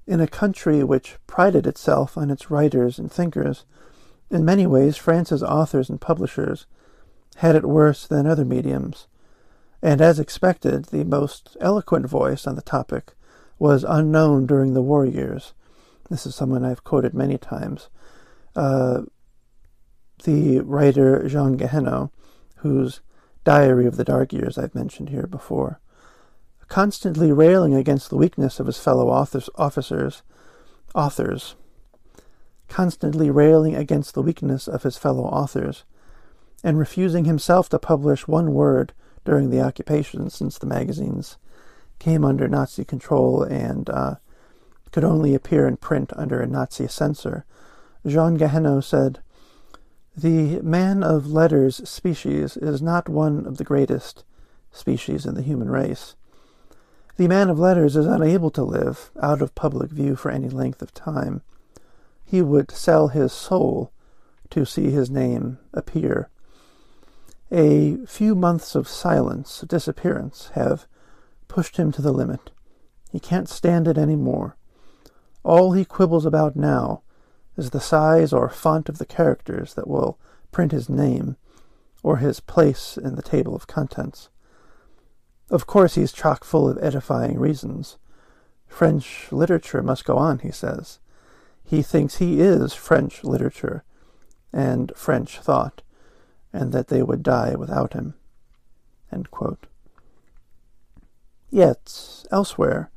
In 0.06 0.20
a 0.20 0.26
country 0.26 0.84
which 0.84 1.16
prided 1.26 1.66
itself 1.66 2.18
on 2.18 2.30
its 2.30 2.50
writers 2.50 2.98
and 2.98 3.10
thinkers, 3.10 3.64
in 4.30 4.44
many 4.44 4.66
ways 4.66 4.96
France's 4.96 5.42
authors 5.42 5.88
and 5.88 6.00
publishers 6.00 6.66
had 7.36 7.56
it 7.56 7.64
worse 7.64 8.06
than 8.06 8.26
other 8.26 8.44
mediums, 8.44 9.06
and 9.82 10.00
as 10.00 10.18
expected, 10.18 10.86
the 10.86 11.04
most 11.04 11.56
eloquent 11.60 12.06
voice 12.06 12.46
on 12.46 12.54
the 12.54 12.62
topic 12.62 13.12
was 13.58 13.84
unknown 13.84 14.46
during 14.46 14.74
the 14.74 14.82
war 14.82 15.06
years. 15.06 15.52
This 16.10 16.26
is 16.26 16.34
someone 16.34 16.64
I've 16.64 16.84
quoted 16.84 17.14
many 17.14 17.38
times. 17.38 17.88
Uh, 18.54 19.02
the 20.24 20.60
writer 20.60 21.26
Jean 21.28 21.58
Guéhenno, 21.58 22.10
whose 22.56 23.00
Diary 23.42 23.86
of 23.86 23.96
the 23.96 24.04
Dark 24.04 24.32
Years 24.32 24.56
I've 24.56 24.74
mentioned 24.74 25.10
here 25.10 25.26
before, 25.26 25.80
constantly 26.68 27.33
railing 27.33 27.74
against 27.74 28.11
the 28.11 28.16
weakness 28.16 28.61
of 28.61 28.66
his 28.66 28.79
fellow 28.79 29.09
authors, 29.09 29.48
officers, 29.57 30.22
authors, 30.94 31.55
constantly 32.68 33.31
railing 33.31 33.74
against 33.74 34.14
the 34.14 34.22
weakness 34.22 34.66
of 34.66 34.83
his 34.83 34.96
fellow 34.96 35.24
authors, 35.24 35.85
and 36.62 36.79
refusing 36.79 37.24
himself 37.24 37.68
to 37.68 37.79
publish 37.79 38.27
one 38.27 38.55
word 38.55 38.92
during 39.24 39.50
the 39.50 39.61
occupation 39.61 40.31
since 40.31 40.59
the 40.59 40.66
magazines 40.66 41.37
came 41.98 42.24
under 42.24 42.48
Nazi 42.48 42.85
control 42.85 43.42
and 43.42 43.88
uh, 43.90 44.16
could 44.92 45.05
only 45.05 45.35
appear 45.35 45.66
in 45.66 45.77
print 45.77 46.12
under 46.16 46.40
a 46.40 46.46
Nazi 46.46 46.88
censor 46.88 47.44
Jean 48.07 48.38
Guéhenno 48.38 48.85
said, 48.85 49.20
The 50.16 50.61
man 50.61 51.03
of 51.03 51.27
letters 51.27 51.88
species 51.88 52.57
is 52.57 52.83
not 52.83 53.09
one 53.09 53.46
of 53.46 53.57
the 53.57 53.64
greatest 53.64 54.24
species 54.70 55.24
in 55.24 55.35
the 55.35 55.42
human 55.42 55.70
race. 55.70 56.14
The 57.16 57.29
man 57.29 57.48
of 57.48 57.61
letters 57.61 57.94
is 57.94 58.07
unable 58.07 58.50
to 58.50 58.64
live 58.64 59.12
out 59.22 59.40
of 59.40 59.55
public 59.55 59.90
view 59.90 60.16
for 60.16 60.33
any 60.33 60.48
length 60.48 60.83
of 60.83 60.92
time. 60.92 61.42
He 62.24 62.42
would 62.42 62.72
sell 62.72 63.09
his 63.09 63.33
soul 63.33 63.92
to 64.50 64.64
see 64.64 64.90
his 64.90 65.11
name 65.11 65.59
appear. 65.72 66.29
A 67.53 67.98
few 68.07 68.35
months 68.35 68.74
of 68.74 68.88
silence, 68.88 69.61
disappearance, 69.68 70.50
have 70.55 70.88
pushed 71.46 71.77
him 71.77 71.92
to 71.92 72.03
the 72.03 72.12
limit. 72.12 72.50
He 73.12 73.20
can't 73.20 73.48
stand 73.48 73.87
it 73.87 73.96
any 73.96 74.16
more. 74.16 74.57
All 75.44 75.70
he 75.70 75.85
quibbles 75.85 76.27
about 76.27 76.57
now 76.57 77.03
is 77.57 77.70
the 77.70 77.81
size 77.81 78.33
or 78.33 78.48
font 78.48 78.88
of 78.88 78.98
the 78.98 79.07
characters 79.07 79.74
that 79.74 79.87
will 79.87 80.18
print 80.50 80.72
his 80.72 80.88
name 80.88 81.37
or 82.03 82.16
his 82.16 82.40
place 82.40 82.96
in 82.96 83.14
the 83.14 83.22
table 83.22 83.55
of 83.55 83.68
contents. 83.68 84.31
Of 85.54 85.68
course, 85.68 85.94
he's 85.94 86.10
chock 86.10 86.42
full 86.42 86.68
of 86.68 86.82
edifying 86.82 87.38
reasons. 87.38 87.96
French 88.66 89.30
literature 89.30 89.84
must 89.84 90.04
go 90.04 90.16
on, 90.16 90.40
he 90.40 90.50
says. 90.50 90.98
He 91.62 91.80
thinks 91.80 92.16
he 92.16 92.40
is 92.40 92.74
French 92.74 93.22
literature 93.22 93.84
and 94.52 94.90
French 94.96 95.38
thought, 95.38 95.82
and 96.52 96.72
that 96.72 96.88
they 96.88 97.04
would 97.04 97.22
die 97.22 97.54
without 97.54 97.92
him. 97.92 98.14
Yet, 101.50 102.24
elsewhere, 102.32 102.90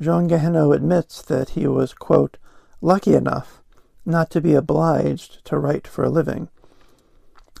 Jean 0.00 0.28
Guéhenno 0.28 0.74
admits 0.74 1.22
that 1.22 1.50
he 1.50 1.68
was, 1.68 1.94
quote, 1.94 2.36
lucky 2.80 3.14
enough 3.14 3.62
not 4.04 4.28
to 4.30 4.40
be 4.40 4.54
obliged 4.54 5.44
to 5.44 5.56
write 5.56 5.86
for 5.86 6.02
a 6.02 6.10
living. 6.10 6.48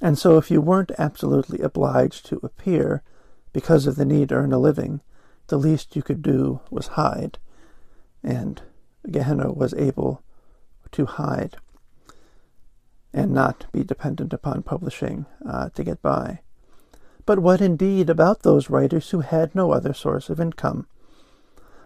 And 0.00 0.18
so, 0.18 0.36
if 0.36 0.50
you 0.50 0.60
weren't 0.60 0.90
absolutely 0.98 1.60
obliged 1.60 2.26
to 2.26 2.40
appear 2.42 3.04
because 3.52 3.86
of 3.86 3.96
the 3.96 4.04
need 4.04 4.30
to 4.30 4.36
earn 4.36 4.52
a 4.52 4.58
living, 4.58 5.00
the 5.48 5.58
least 5.58 5.96
you 5.96 6.02
could 6.02 6.22
do 6.22 6.60
was 6.70 6.88
hide. 6.88 7.38
And 8.22 8.62
Guéhenno 9.06 9.56
was 9.56 9.74
able 9.74 10.22
to 10.92 11.06
hide 11.06 11.56
and 13.12 13.32
not 13.32 13.66
be 13.72 13.84
dependent 13.84 14.32
upon 14.32 14.62
publishing 14.62 15.26
uh, 15.46 15.68
to 15.70 15.84
get 15.84 16.00
by. 16.00 16.40
But 17.26 17.40
what 17.40 17.60
indeed 17.60 18.08
about 18.08 18.42
those 18.42 18.70
writers 18.70 19.10
who 19.10 19.20
had 19.20 19.54
no 19.54 19.72
other 19.72 19.92
source 19.92 20.30
of 20.30 20.40
income? 20.40 20.86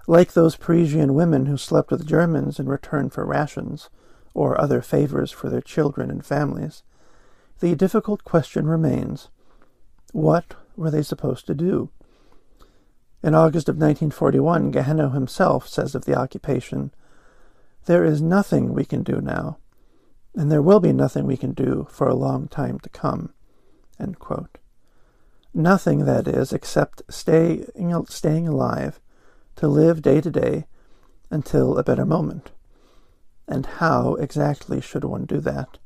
Like 0.07 0.33
those 0.33 0.57
Parisian 0.57 1.15
women 1.15 1.47
who 1.47 1.57
slept 1.57 1.91
with 1.91 2.07
Germans 2.07 2.61
in 2.61 2.69
return 2.69 3.11
for 3.11 3.27
rations, 3.27 3.91
or 4.37 4.61
other 4.61 4.83
favors 4.83 5.31
for 5.31 5.49
their 5.49 5.63
children 5.63 6.11
and 6.11 6.25
families, 6.25 6.83
the 7.61 7.75
difficult 7.75 8.23
question 8.23 8.67
remains 8.67 9.31
what 10.13 10.55
were 10.77 10.91
they 10.91 11.03
supposed 11.03 11.47
to 11.47 11.55
do? 11.55 11.91
In 13.23 13.35
August 13.35 13.69
of 13.69 13.77
1941, 13.77 14.73
Guéhenno 14.73 15.13
himself 15.13 15.67
says 15.67 15.95
of 15.95 16.05
the 16.05 16.15
occupation, 16.15 16.93
There 17.87 18.05
is 18.05 18.23
nothing 18.23 18.73
we 18.73 18.85
can 18.85 19.03
do 19.03 19.21
now, 19.21 19.59
and 20.35 20.53
there 20.53 20.63
will 20.63 20.81
be 20.81 20.93
nothing 20.93 21.27
we 21.27 21.37
can 21.37 21.53
do 21.53 21.89
for 21.91 22.09
a 22.09 22.15
long 22.15 22.47
time 22.49 22.79
to 22.81 22.89
come. 22.89 23.33
Nothing, 25.55 26.05
that 26.05 26.29
is, 26.29 26.53
except 26.53 27.03
stay, 27.09 27.65
staying 28.09 28.47
alive 28.47 29.01
to 29.57 29.67
live 29.67 30.03
day 30.03 30.21
to 30.21 30.31
day 30.31 30.67
until 31.31 31.79
a 31.79 31.83
better 31.83 32.05
moment. 32.05 32.51
And 33.49 33.65
how 33.65 34.15
exactly 34.17 34.81
should 34.81 35.05
one 35.05 35.25
do 35.25 35.41
that? 35.41 35.79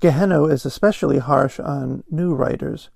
Guéhenno 0.00 0.50
is 0.50 0.64
especially 0.64 1.18
harsh 1.18 1.60
on 1.60 2.02
new 2.10 2.34
writers, 2.34 2.88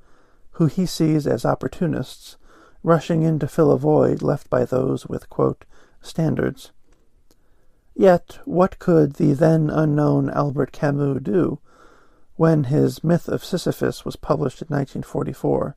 who 0.54 0.66
he 0.66 0.86
sees 0.86 1.26
as 1.26 1.44
opportunists, 1.44 2.36
rushing 2.82 3.22
in 3.22 3.38
to 3.38 3.48
fill 3.48 3.72
a 3.72 3.78
void 3.78 4.22
left 4.22 4.48
by 4.50 4.64
those 4.64 5.06
with, 5.06 5.28
quote, 5.28 5.64
standards. 6.00 6.70
Yet, 7.94 8.38
what 8.44 8.78
could 8.78 9.14
the 9.14 9.32
then 9.32 9.70
unknown 9.70 10.28
Albert 10.30 10.72
Camus 10.72 11.20
do 11.22 11.60
when 12.36 12.64
his 12.64 13.04
Myth 13.04 13.28
of 13.28 13.44
Sisyphus 13.44 14.04
was 14.04 14.16
published 14.16 14.60
in 14.62 14.66
1944, 14.66 15.76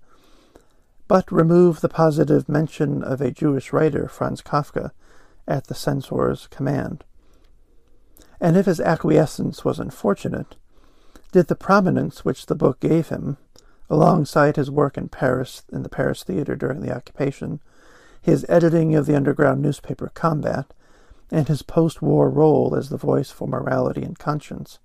but 1.08 1.32
remove 1.32 1.82
the 1.82 1.90
positive 1.90 2.50
mention 2.50 3.04
of 3.04 3.22
a 3.22 3.32
Jewish 3.32 3.72
writer, 3.72 4.08
Franz 4.08 4.42
Kafka, 4.42 4.92
at 5.48 5.68
the 5.68 5.76
censor's 5.76 6.48
command? 6.48 7.04
And 8.42 8.58
if 8.58 8.66
his 8.66 8.80
acquiescence 8.80 9.64
was 9.64 9.80
unfortunate, 9.80 10.56
did 11.32 11.48
the 11.48 11.56
prominence 11.56 12.26
which 12.26 12.48
the 12.48 12.56
book 12.56 12.80
gave 12.80 13.10
him, 13.10 13.38
alongside 13.90 14.56
his 14.56 14.70
work 14.70 14.98
in 14.98 15.10
Paris 15.10 15.64
in 15.72 15.84
the 15.84 15.90
Paris 15.90 16.24
theater 16.24 16.56
during 16.56 16.82
the 16.82 16.96
occupation, 16.96 17.60
his 18.22 18.46
editing 18.50 18.96
of 18.96 19.06
the 19.06 19.16
underground 19.16 19.62
newspaper 19.62 20.12
Combat, 20.14 20.74
and 21.32 21.48
his 21.48 21.62
post-war 21.62 22.30
role 22.30 22.76
as 22.76 22.90
the 22.90 22.98
voice 22.98 23.32
for 23.32 23.48
morality 23.48 24.02
and 24.02 24.18
conscience, 24.18 24.80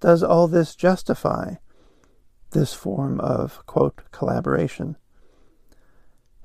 does 0.00 0.22
all 0.22 0.46
this 0.46 0.74
justify 0.74 1.54
this 2.50 2.72
form 2.72 3.20
of, 3.20 3.64
quote, 3.66 4.02
collaboration? 4.12 4.96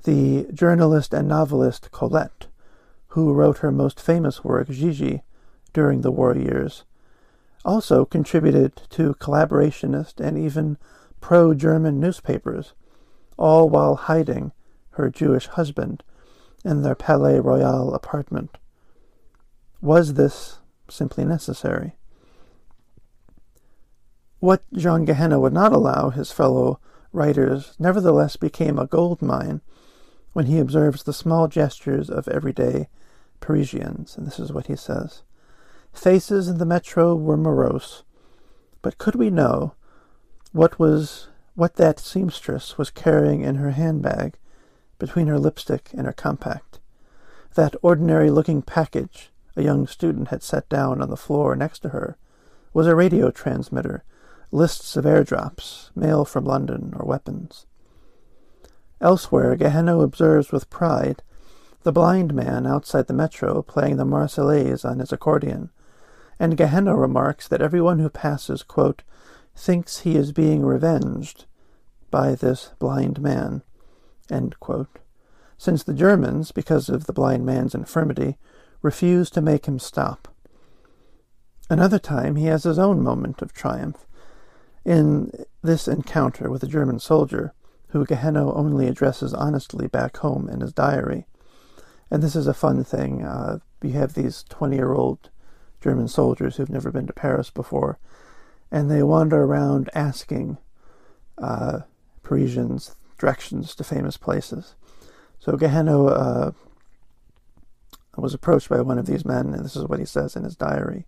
The 0.04 0.48
journalist 0.54 1.14
and 1.14 1.28
novelist 1.28 1.92
Colette, 1.92 2.48
who 3.10 3.32
wrote 3.34 3.60
her 3.60 3.72
most 3.72 4.00
famous 4.00 4.44
work, 4.44 4.70
Gigi, 4.70 5.22
during 5.72 6.02
the 6.02 6.12
war 6.12 6.36
years, 6.36 6.84
also 7.64 8.04
contributed 8.04 8.76
to 8.90 9.14
collaborationist 9.16 10.20
and 10.20 10.38
even 10.38 10.78
pro 11.24 11.54
German 11.54 12.02
newspapers, 12.02 12.74
all 13.38 13.70
while 13.70 13.96
hiding 13.96 14.52
her 14.92 15.10
Jewish 15.10 15.48
husband 15.48 16.04
in 16.66 16.82
their 16.82 16.96
Palais 16.96 17.40
Royal 17.40 17.94
apartment. 17.94 18.58
Was 19.82 20.16
this 20.16 20.60
simply 20.90 21.24
necessary? 21.24 21.96
What 24.42 24.64
Jean 24.74 25.06
Guéhenno 25.08 25.40
would 25.40 25.54
not 25.54 25.72
allow 25.72 26.10
his 26.10 26.34
fellow 26.34 26.82
writers 27.14 27.74
nevertheless 27.80 28.36
became 28.36 28.78
a 28.78 28.86
gold 28.86 29.22
mine 29.22 29.62
when 30.34 30.48
he 30.48 30.60
observes 30.60 31.04
the 31.04 31.14
small 31.14 31.48
gestures 31.48 32.10
of 32.10 32.28
everyday 32.28 32.90
Parisians, 33.40 34.18
and 34.18 34.28
this 34.28 34.40
is 34.40 34.52
what 34.52 34.68
he 34.68 34.76
says. 34.76 35.22
Faces 35.94 36.50
in 36.50 36.58
the 36.58 36.66
metro 36.66 37.16
were 37.16 37.38
morose, 37.38 38.04
but 38.82 38.98
could 38.98 39.16
we 39.16 39.30
know 39.30 39.76
what 40.54 40.80
was 40.80 41.28
what 41.56 41.76
that 41.76 42.00
seamstress 42.00 42.78
was 42.78 42.90
carrying 42.90 43.42
in 43.42 43.56
her 43.56 43.72
handbag 43.72 44.38
between 44.98 45.28
her 45.28 45.38
lipstick 45.38 45.90
and 45.94 46.06
her 46.06 46.14
compact? 46.14 46.80
That 47.56 47.76
ordinary 47.82 48.32
looking 48.32 48.62
package 48.62 49.32
a 49.56 49.62
young 49.62 49.86
student 49.86 50.30
had 50.30 50.42
set 50.42 50.70
down 50.70 51.02
on 51.02 51.10
the 51.10 51.18
floor 51.18 51.56
next 51.56 51.80
to 51.80 51.90
her 51.90 52.18
was 52.74 52.88
a 52.88 52.96
radio 52.96 53.30
transmitter, 53.30 54.04
lists 54.52 54.96
of 54.96 55.06
airdrops, 55.06 55.90
mail 55.96 56.26
from 56.26 56.46
London, 56.46 56.94
or 56.96 57.06
weapons. 57.06 57.68
Elsewhere, 59.02 59.56
Guéhenno 59.56 60.04
observes 60.04 60.52
with 60.52 60.70
pride 60.70 61.22
the 61.84 61.92
blind 61.92 62.34
man 62.34 62.66
outside 62.66 63.08
the 63.08 63.14
metro 63.14 63.62
playing 63.62 63.98
the 63.98 64.06
Marseillaise 64.06 64.86
on 64.86 65.00
his 65.00 65.12
accordion 65.12 65.70
and 66.40 66.58
Guéhenno 66.58 67.00
remarks 67.00 67.48
that 67.48 67.62
everyone 67.62 68.00
who 68.00 68.10
passes, 68.10 68.64
quote, 68.64 69.04
thinks 69.56 70.00
he 70.00 70.16
is 70.16 70.32
being 70.32 70.66
revenged 70.66 71.46
by 72.12 72.36
this 72.36 72.72
blind 72.80 73.22
man, 73.22 73.64
since 75.58 75.84
the 75.84 75.94
Germans, 75.94 76.52
because 76.52 76.90
of 76.90 77.06
the 77.06 77.14
blind 77.14 77.46
man's 77.46 77.76
infirmity, 77.76 78.38
refuse 78.82 79.30
to 79.30 79.42
make 79.42 79.66
him 79.66 79.80
stop. 79.80 80.28
Another 81.70 82.00
time 82.00 82.36
he 82.36 82.46
has 82.46 82.64
his 82.64 82.78
own 82.78 83.02
moment 83.02 83.42
of 83.42 83.54
triumph 83.54 84.06
in 84.86 85.32
this 85.62 85.88
encounter 85.88 86.50
with 86.50 86.62
a 86.64 86.68
German 86.68 87.00
soldier 87.00 87.54
who 87.90 88.06
Guéhenno 88.06 88.56
only 88.56 88.88
addresses 88.88 89.34
honestly 89.34 89.88
back 89.88 90.18
home 90.18 90.50
in 90.50 90.62
his 90.62 90.74
diary. 90.74 91.26
And 92.12 92.22
this 92.22 92.36
is 92.36 92.48
a 92.48 92.54
fun 92.54 92.84
thing. 92.84 93.24
Uh, 93.24 93.60
you 93.82 93.92
have 93.92 94.14
these 94.14 94.44
20 94.50 94.76
year 94.76 94.94
old 94.94 95.30
German 95.80 96.08
soldiers 96.08 96.58
who've 96.58 96.70
never 96.70 96.92
been 96.92 97.08
to 97.08 97.14
Paris 97.14 97.50
before, 97.50 97.98
and 98.74 98.90
they 98.90 99.04
wander 99.04 99.44
around 99.44 99.88
asking 99.94 100.58
uh, 101.38 101.82
Parisians 102.24 102.96
directions 103.20 103.76
to 103.76 103.84
famous 103.84 104.18
places. 104.18 104.74
So 105.40 105.52
Guéhenno 105.52 106.10
uh, 106.10 106.52
was 108.18 108.34
approached 108.34 108.70
by 108.70 108.82
one 108.82 108.98
of 108.98 109.06
these 109.06 109.26
men, 109.26 109.54
and 109.54 109.64
this 109.64 109.76
is 109.76 109.86
what 109.86 110.00
he 110.00 110.06
says 110.06 110.36
in 110.36 110.44
his 110.44 110.56
diary. 110.56 111.06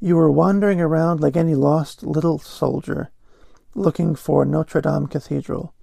You 0.00 0.16
were 0.16 0.32
wandering 0.32 0.80
around 0.80 1.20
like 1.20 1.36
any 1.36 1.54
lost 1.54 2.02
little 2.04 2.38
soldier, 2.38 3.10
looking 3.74 4.14
for 4.14 4.46
Notre 4.46 4.80
Dame 4.80 5.08
Cathedral. 5.08 5.74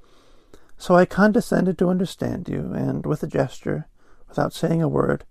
So 0.79 0.95
I 0.95 1.05
condescended 1.05 1.77
to 1.77 1.89
understand 1.89 2.49
you, 2.49 2.73
and 2.73 3.05
with 3.05 3.21
a 3.21 3.27
gesture, 3.27 3.87
without 4.27 4.53
saying 4.53 4.81
a 4.81 4.87
word, 4.87 5.23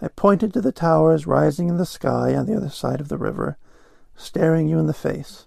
I 0.00 0.06
pointed 0.06 0.52
to 0.52 0.60
the 0.60 0.72
towers 0.72 1.26
rising 1.26 1.68
in 1.68 1.78
the 1.78 1.86
sky 1.86 2.36
on 2.36 2.46
the 2.46 2.56
other 2.56 2.70
side 2.70 3.00
of 3.00 3.08
the 3.08 3.18
river, 3.18 3.58
staring 4.16 4.68
you 4.68 4.78
in 4.78 4.86
the 4.86 4.94
face. 4.94 5.46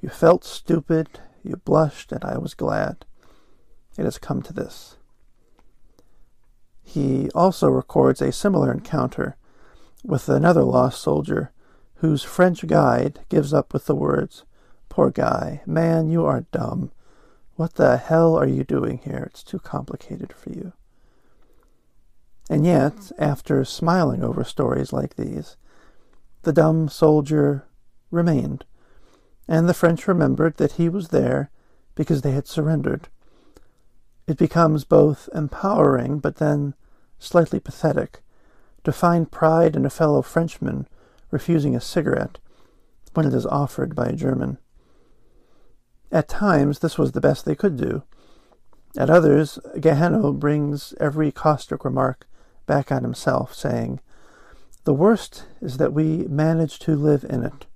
You 0.00 0.08
felt 0.08 0.44
stupid, 0.44 1.08
you 1.42 1.56
blushed, 1.56 2.12
and 2.12 2.24
I 2.24 2.38
was 2.38 2.54
glad. 2.54 3.04
It 3.96 4.04
has 4.04 4.18
come 4.18 4.42
to 4.42 4.52
this. 4.52 4.96
He 6.82 7.30
also 7.34 7.68
records 7.68 8.20
a 8.20 8.32
similar 8.32 8.72
encounter 8.72 9.36
with 10.04 10.28
another 10.28 10.62
lost 10.62 11.00
soldier 11.00 11.52
whose 11.96 12.22
French 12.22 12.66
guide 12.66 13.20
gives 13.28 13.54
up 13.54 13.72
with 13.72 13.86
the 13.86 13.94
words, 13.94 14.44
Poor 14.88 15.10
guy, 15.10 15.62
man, 15.66 16.08
you 16.08 16.24
are 16.24 16.46
dumb. 16.52 16.92
What 17.56 17.74
the 17.74 17.96
hell 17.96 18.36
are 18.36 18.46
you 18.46 18.62
doing 18.62 18.98
here? 18.98 19.28
It's 19.30 19.42
too 19.42 19.58
complicated 19.58 20.32
for 20.32 20.50
you. 20.50 20.72
And 22.50 22.66
yet, 22.66 23.10
after 23.18 23.64
smiling 23.64 24.22
over 24.22 24.44
stories 24.44 24.92
like 24.92 25.16
these, 25.16 25.56
the 26.44 26.52
dumb 26.52 26.88
soldier 26.88 27.66
remained, 28.10 28.64
and 29.48 29.68
the 29.68 29.74
French 29.74 30.06
remembered 30.06 30.56
that 30.56 30.72
he 30.72 30.88
was 30.88 31.08
there 31.08 31.50
because 31.94 32.22
they 32.22 32.32
had 32.32 32.46
surrendered. 32.46 33.08
It 34.26 34.38
becomes 34.38 34.84
both 34.84 35.28
empowering 35.34 36.18
but 36.18 36.36
then 36.36 36.74
slightly 37.18 37.60
pathetic 37.60 38.22
to 38.84 38.92
find 38.92 39.30
pride 39.30 39.76
in 39.76 39.84
a 39.84 39.90
fellow 39.90 40.22
Frenchman 40.22 40.86
refusing 41.30 41.74
a 41.74 41.80
cigarette 41.80 42.38
when 43.14 43.26
it 43.26 43.34
is 43.34 43.46
offered 43.46 43.94
by 43.94 44.06
a 44.06 44.16
German. 44.16 44.58
At 46.12 46.28
times, 46.28 46.78
this 46.78 46.98
was 46.98 47.12
the 47.12 47.20
best 47.20 47.44
they 47.44 47.54
could 47.54 47.76
do. 47.76 48.02
At 48.96 49.10
others, 49.10 49.58
Guéhenno 49.76 50.38
brings 50.38 50.94
every 51.00 51.32
caustic 51.32 51.84
remark 51.84 52.28
back 52.66 52.92
on 52.92 53.02
himself, 53.02 53.54
saying, 53.54 54.00
The 54.84 54.94
worst 54.94 55.46
is 55.62 55.78
that 55.78 55.94
we 55.94 56.26
manage 56.28 56.78
to 56.80 56.94
live 56.94 57.24
in 57.24 57.42
it. 57.42 57.66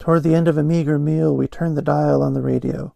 Toward 0.00 0.24
the 0.24 0.34
end 0.34 0.48
of 0.48 0.58
a 0.58 0.64
meager 0.64 0.98
meal, 0.98 1.36
we 1.36 1.46
turn 1.46 1.74
the 1.74 1.82
dial 1.82 2.22
on 2.22 2.34
the 2.34 2.42
radio. 2.42 2.92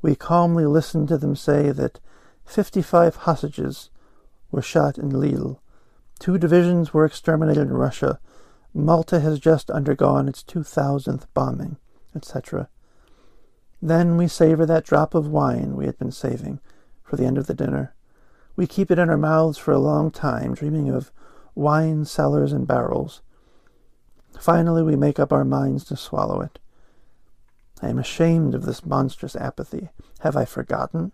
We 0.00 0.14
calmly 0.14 0.66
listen 0.66 1.06
to 1.08 1.18
them 1.18 1.34
say 1.34 1.72
that 1.72 1.98
55 2.44 3.16
hostages 3.16 3.90
were 4.52 4.62
shot 4.62 4.96
in 4.96 5.10
Lille. 5.10 5.60
Two 6.20 6.38
divisions 6.38 6.94
were 6.94 7.04
exterminated 7.04 7.66
in 7.66 7.72
Russia. 7.72 8.20
Malta 8.72 9.18
has 9.18 9.40
just 9.40 9.70
undergone 9.70 10.28
its 10.28 10.44
2000th 10.44 11.26
bombing, 11.34 11.78
etc. 12.14 12.68
Then 13.80 14.16
we 14.16 14.28
savor 14.28 14.64
that 14.66 14.84
drop 14.84 15.14
of 15.14 15.26
wine 15.26 15.74
we 15.74 15.86
had 15.86 15.98
been 15.98 16.12
saving 16.12 16.60
for 17.02 17.16
the 17.16 17.24
end 17.24 17.38
of 17.38 17.48
the 17.48 17.54
dinner. 17.54 17.94
We 18.54 18.68
keep 18.68 18.92
it 18.92 19.00
in 19.00 19.10
our 19.10 19.18
mouths 19.18 19.58
for 19.58 19.72
a 19.72 19.78
long 19.78 20.12
time, 20.12 20.54
dreaming 20.54 20.88
of 20.88 21.10
wine 21.54 22.04
cellars 22.04 22.52
and 22.52 22.66
barrels. 22.66 23.22
Finally, 24.40 24.82
we 24.82 24.96
make 24.96 25.18
up 25.18 25.32
our 25.32 25.44
minds 25.44 25.84
to 25.84 25.96
swallow 25.96 26.40
it. 26.40 26.58
I 27.80 27.88
am 27.88 27.98
ashamed 27.98 28.54
of 28.54 28.64
this 28.64 28.86
monstrous 28.86 29.36
apathy. 29.36 29.90
Have 30.20 30.36
I 30.36 30.44
forgotten? 30.44 31.12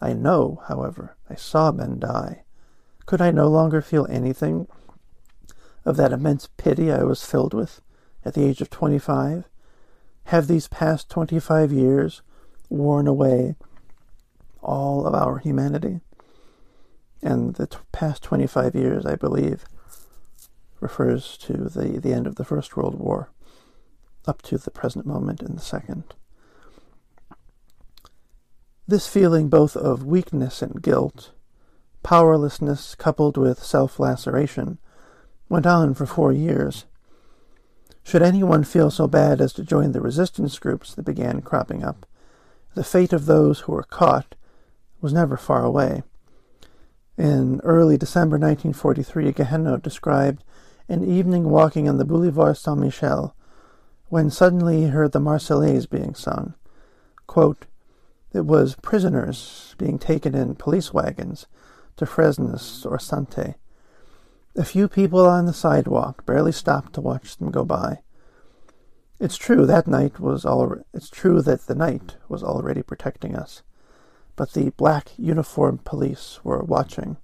I 0.00 0.12
know, 0.12 0.62
however, 0.66 1.16
I 1.28 1.34
saw 1.34 1.72
men 1.72 1.98
die. 1.98 2.44
Could 3.06 3.20
I 3.20 3.30
no 3.30 3.48
longer 3.48 3.80
feel 3.80 4.06
anything 4.08 4.66
of 5.84 5.96
that 5.96 6.12
immense 6.12 6.48
pity 6.56 6.92
I 6.92 7.02
was 7.02 7.24
filled 7.24 7.54
with 7.54 7.80
at 8.24 8.34
the 8.34 8.44
age 8.44 8.60
of 8.60 8.70
twenty-five? 8.70 9.44
Have 10.24 10.46
these 10.46 10.68
past 10.68 11.08
twenty-five 11.08 11.72
years 11.72 12.22
worn 12.68 13.06
away 13.06 13.56
all 14.62 15.06
of 15.06 15.14
our 15.14 15.38
humanity? 15.38 16.00
And 17.22 17.54
the 17.54 17.66
t- 17.66 17.78
past 17.92 18.22
25 18.22 18.74
years, 18.74 19.04
I 19.04 19.14
believe, 19.14 19.64
refers 20.80 21.36
to 21.38 21.52
the, 21.52 22.00
the 22.00 22.12
end 22.12 22.26
of 22.26 22.36
the 22.36 22.44
First 22.44 22.76
World 22.76 22.94
War 22.98 23.30
up 24.26 24.42
to 24.42 24.58
the 24.58 24.70
present 24.70 25.06
moment 25.06 25.42
in 25.42 25.54
the 25.54 25.60
Second. 25.60 26.04
This 28.86 29.06
feeling 29.06 29.48
both 29.48 29.76
of 29.76 30.04
weakness 30.04 30.62
and 30.62 30.82
guilt, 30.82 31.30
powerlessness 32.02 32.94
coupled 32.94 33.36
with 33.36 33.62
self 33.62 34.00
laceration, 34.00 34.78
went 35.48 35.66
on 35.66 35.94
for 35.94 36.06
four 36.06 36.32
years. 36.32 36.86
Should 38.02 38.22
anyone 38.22 38.64
feel 38.64 38.90
so 38.90 39.06
bad 39.06 39.40
as 39.40 39.52
to 39.54 39.62
join 39.62 39.92
the 39.92 40.00
resistance 40.00 40.58
groups 40.58 40.94
that 40.94 41.04
began 41.04 41.42
cropping 41.42 41.84
up, 41.84 42.06
the 42.74 42.84
fate 42.84 43.12
of 43.12 43.26
those 43.26 43.60
who 43.60 43.72
were 43.72 43.82
caught 43.82 44.34
was 45.00 45.12
never 45.12 45.36
far 45.36 45.64
away. 45.64 46.02
In 47.20 47.60
early 47.64 47.98
December 47.98 48.38
1943, 48.38 49.34
Guéhenno 49.34 49.82
described 49.82 50.42
an 50.88 51.04
evening 51.04 51.50
walking 51.50 51.86
on 51.86 51.98
the 51.98 52.06
Boulevard 52.06 52.56
Saint 52.56 52.78
Michel 52.78 53.36
when 54.08 54.30
suddenly 54.30 54.80
he 54.80 54.86
heard 54.86 55.12
the 55.12 55.20
Marseillaise 55.20 55.84
being 55.84 56.14
sung. 56.14 56.54
Quote, 57.26 57.66
it 58.32 58.46
was 58.46 58.74
prisoners 58.76 59.74
being 59.76 59.98
taken 59.98 60.34
in 60.34 60.54
police 60.54 60.94
wagons 60.94 61.46
to 61.98 62.06
Fresnes 62.06 62.86
or 62.86 62.96
Santé. 62.96 63.56
A 64.56 64.64
few 64.64 64.88
people 64.88 65.26
on 65.26 65.44
the 65.44 65.52
sidewalk 65.52 66.24
barely 66.24 66.52
stopped 66.52 66.94
to 66.94 67.02
watch 67.02 67.36
them 67.36 67.50
go 67.50 67.66
by. 67.66 67.98
It's 69.18 69.36
true 69.36 69.66
that 69.66 69.86
night 69.86 70.20
was 70.20 70.46
all. 70.46 70.74
It's 70.94 71.10
true 71.10 71.42
that 71.42 71.66
the 71.66 71.74
night 71.74 72.16
was 72.30 72.42
already 72.42 72.80
protecting 72.82 73.36
us, 73.36 73.62
but 74.40 74.54
the 74.54 74.70
black 74.70 75.10
uniformed 75.18 75.84
police 75.84 76.40
were 76.42 76.62
watching. 76.62 77.18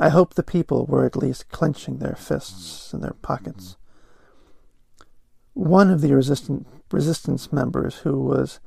I 0.00 0.08
hope 0.08 0.34
the 0.34 0.42
people 0.42 0.84
were 0.84 1.06
at 1.06 1.14
least 1.14 1.48
clenching 1.50 1.98
their 1.98 2.16
fists 2.16 2.92
in 2.92 3.02
their 3.02 3.14
pockets. 3.22 3.76
One 5.54 5.90
of 5.90 6.00
the 6.00 6.12
resistant, 6.12 6.66
resistance 6.90 7.52
members 7.52 7.98
who 7.98 8.18
was 8.18 8.58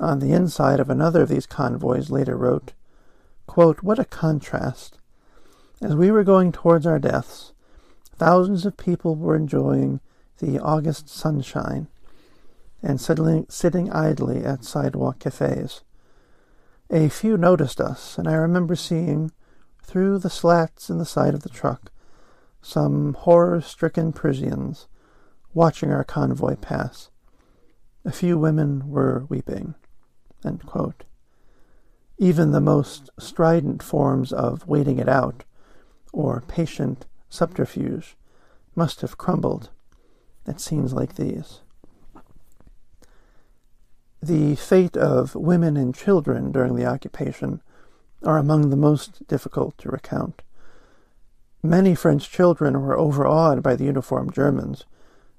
on 0.00 0.18
the 0.18 0.32
inside 0.32 0.80
of 0.80 0.90
another 0.90 1.22
of 1.22 1.28
these 1.28 1.46
convoys 1.46 2.10
later 2.10 2.36
wrote, 2.36 2.72
quote, 3.46 3.84
What 3.84 4.00
a 4.00 4.04
contrast! 4.04 4.98
As 5.80 5.94
we 5.94 6.10
were 6.10 6.24
going 6.24 6.50
towards 6.50 6.86
our 6.86 6.98
deaths, 6.98 7.52
thousands 8.16 8.66
of 8.66 8.76
people 8.76 9.14
were 9.14 9.36
enjoying 9.36 10.00
the 10.38 10.58
August 10.58 11.08
sunshine 11.08 11.86
and 12.82 13.00
sitting 13.00 13.92
idly 13.92 14.44
at 14.44 14.64
sidewalk 14.64 15.20
cafes. 15.20 15.82
A 16.92 17.08
few 17.08 17.36
noticed 17.36 17.80
us, 17.80 18.18
and 18.18 18.26
I 18.26 18.32
remember 18.32 18.74
seeing, 18.74 19.30
through 19.80 20.18
the 20.18 20.28
slats 20.28 20.90
in 20.90 20.98
the 20.98 21.04
side 21.04 21.34
of 21.34 21.42
the 21.42 21.48
truck, 21.48 21.92
some 22.62 23.14
horror 23.14 23.60
stricken 23.60 24.12
Parisians 24.12 24.88
watching 25.54 25.92
our 25.92 26.02
convoy 26.02 26.56
pass. 26.56 27.10
A 28.04 28.10
few 28.10 28.36
women 28.36 28.88
were 28.88 29.24
weeping. 29.28 29.76
Even 32.18 32.50
the 32.50 32.60
most 32.60 33.08
strident 33.20 33.84
forms 33.84 34.32
of 34.32 34.66
waiting 34.66 34.98
it 34.98 35.08
out 35.08 35.44
or 36.12 36.42
patient 36.48 37.06
subterfuge 37.28 38.16
must 38.74 39.00
have 39.00 39.16
crumbled 39.16 39.70
at 40.44 40.60
scenes 40.60 40.92
like 40.92 41.14
these. 41.14 41.60
The 44.22 44.54
fate 44.54 44.96
of 44.98 45.34
women 45.34 45.78
and 45.78 45.94
children 45.94 46.52
during 46.52 46.74
the 46.74 46.84
occupation 46.84 47.62
are 48.22 48.36
among 48.36 48.68
the 48.68 48.76
most 48.76 49.26
difficult 49.26 49.78
to 49.78 49.88
recount. 49.88 50.42
Many 51.62 51.94
French 51.94 52.30
children 52.30 52.80
were 52.82 52.98
overawed 52.98 53.62
by 53.62 53.76
the 53.76 53.84
uniformed 53.84 54.34
Germans, 54.34 54.84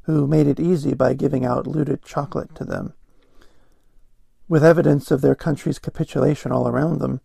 who 0.03 0.25
made 0.25 0.47
it 0.47 0.59
easy 0.59 0.95
by 0.95 1.13
giving 1.13 1.45
out 1.45 1.67
looted 1.67 2.01
chocolate 2.01 2.55
to 2.55 2.65
them. 2.65 2.93
With 4.47 4.63
evidence 4.63 5.11
of 5.11 5.21
their 5.21 5.35
country's 5.35 5.77
capitulation 5.79 6.51
all 6.51 6.67
around 6.67 6.99
them, 6.99 7.21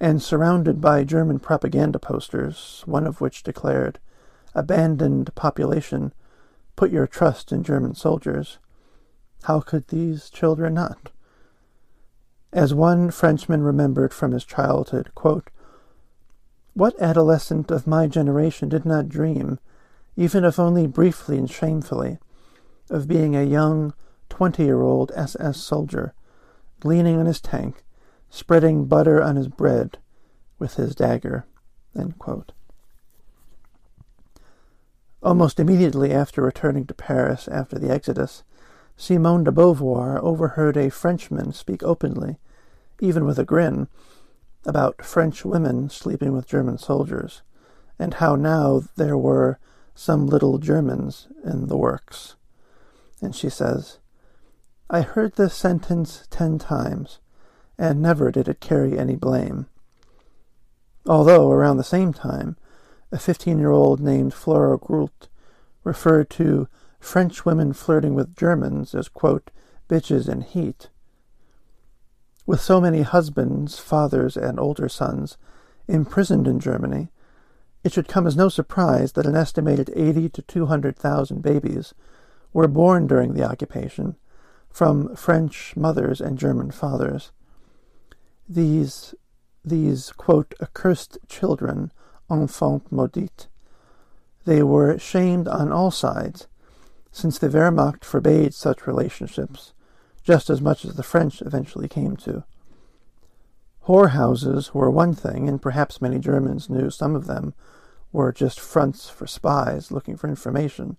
and 0.00 0.20
surrounded 0.20 0.80
by 0.80 1.04
German 1.04 1.38
propaganda 1.38 2.00
posters, 2.00 2.82
one 2.86 3.06
of 3.06 3.20
which 3.20 3.44
declared, 3.44 4.00
Abandoned 4.52 5.32
population, 5.36 6.12
put 6.74 6.90
your 6.90 7.06
trust 7.06 7.52
in 7.52 7.62
German 7.62 7.94
soldiers. 7.94 8.58
How 9.42 9.60
could 9.60 9.88
these 9.88 10.30
children 10.30 10.74
not? 10.74 11.10
As 12.52 12.72
one 12.74 13.10
Frenchman 13.10 13.62
remembered 13.62 14.12
from 14.12 14.32
his 14.32 14.44
childhood, 14.44 15.10
quote, 15.14 15.50
What 16.74 17.00
adolescent 17.00 17.70
of 17.70 17.86
my 17.86 18.06
generation 18.06 18.68
did 18.68 18.84
not 18.84 19.08
dream, 19.08 19.58
even 20.16 20.44
if 20.44 20.60
only 20.60 20.86
briefly 20.86 21.38
and 21.38 21.50
shamefully, 21.50 22.18
of 22.90 23.08
being 23.08 23.34
a 23.34 23.42
young 23.42 23.94
twenty 24.28 24.64
year 24.64 24.80
old 24.82 25.10
SS 25.14 25.56
soldier, 25.58 26.14
leaning 26.84 27.18
on 27.18 27.26
his 27.26 27.40
tank, 27.40 27.84
spreading 28.30 28.84
butter 28.84 29.20
on 29.22 29.36
his 29.36 29.48
bread 29.48 29.98
with 30.58 30.74
his 30.74 30.94
dagger? 30.94 31.46
Almost 35.22 35.58
immediately 35.58 36.12
after 36.12 36.42
returning 36.42 36.86
to 36.86 36.94
Paris 36.94 37.48
after 37.48 37.78
the 37.78 37.90
Exodus, 37.90 38.44
Simone 38.96 39.44
de 39.44 39.50
Beauvoir 39.50 40.18
overheard 40.22 40.76
a 40.76 40.90
Frenchman 40.90 41.52
speak 41.52 41.82
openly, 41.82 42.38
even 43.00 43.24
with 43.24 43.38
a 43.38 43.44
grin, 43.44 43.88
about 44.64 45.04
French 45.04 45.44
women 45.44 45.88
sleeping 45.90 46.32
with 46.32 46.46
German 46.46 46.78
soldiers, 46.78 47.42
and 47.98 48.14
how 48.14 48.36
now 48.36 48.82
there 48.96 49.18
were 49.18 49.58
some 49.94 50.26
little 50.26 50.58
Germans 50.58 51.28
in 51.44 51.66
the 51.66 51.76
works. 51.76 52.36
And 53.20 53.34
she 53.34 53.48
says, 53.48 53.98
I 54.88 55.02
heard 55.02 55.34
this 55.34 55.54
sentence 55.54 56.26
ten 56.30 56.58
times, 56.58 57.18
and 57.78 58.00
never 58.00 58.30
did 58.30 58.48
it 58.48 58.60
carry 58.60 58.98
any 58.98 59.16
blame. 59.16 59.66
Although, 61.06 61.50
around 61.50 61.78
the 61.78 61.84
same 61.84 62.12
time, 62.12 62.56
a 63.10 63.18
15 63.18 63.58
year 63.58 63.70
old 63.70 64.00
named 64.00 64.32
Flora 64.32 64.78
Groult 64.78 65.28
referred 65.84 66.30
to 66.30 66.68
French 67.02 67.44
women 67.44 67.72
flirting 67.72 68.14
with 68.14 68.36
Germans 68.36 68.94
as, 68.94 69.08
quote, 69.08 69.50
bitches 69.88 70.28
in 70.28 70.40
heat. 70.40 70.88
With 72.46 72.60
so 72.60 72.80
many 72.80 73.02
husbands, 73.02 73.78
fathers, 73.78 74.36
and 74.36 74.58
older 74.58 74.88
sons 74.88 75.36
imprisoned 75.88 76.46
in 76.46 76.60
Germany, 76.60 77.08
it 77.82 77.92
should 77.92 78.06
come 78.06 78.24
as 78.24 78.36
no 78.36 78.48
surprise 78.48 79.12
that 79.12 79.26
an 79.26 79.34
estimated 79.34 79.90
80 79.96 80.28
to 80.28 80.42
200,000 80.42 81.42
babies 81.42 81.92
were 82.52 82.68
born 82.68 83.08
during 83.08 83.34
the 83.34 83.44
occupation 83.44 84.14
from 84.70 85.14
French 85.16 85.74
mothers 85.76 86.20
and 86.20 86.38
German 86.38 86.70
fathers. 86.70 87.32
These, 88.48 89.16
these, 89.64 90.12
quote, 90.12 90.54
accursed 90.62 91.18
children 91.28 91.90
enfant 92.30 92.92
maudit. 92.92 93.48
They 94.44 94.62
were 94.62 94.98
shamed 94.98 95.48
on 95.48 95.72
all 95.72 95.90
sides, 95.90 96.46
since 97.12 97.38
the 97.38 97.48
Wehrmacht 97.48 98.04
forbade 98.04 98.54
such 98.54 98.86
relationships, 98.86 99.74
just 100.24 100.48
as 100.48 100.62
much 100.62 100.84
as 100.84 100.94
the 100.94 101.02
French 101.02 101.42
eventually 101.42 101.86
came 101.86 102.16
to. 102.16 102.44
Whorehouses 103.86 104.72
were 104.72 104.90
one 104.90 105.12
thing, 105.12 105.48
and 105.48 105.60
perhaps 105.60 106.00
many 106.00 106.18
Germans 106.18 106.70
knew 106.70 106.88
some 106.88 107.14
of 107.14 107.26
them 107.26 107.52
were 108.12 108.32
just 108.32 108.58
fronts 108.58 109.10
for 109.10 109.26
spies 109.26 109.90
looking 109.90 110.16
for 110.16 110.28
information. 110.28 110.96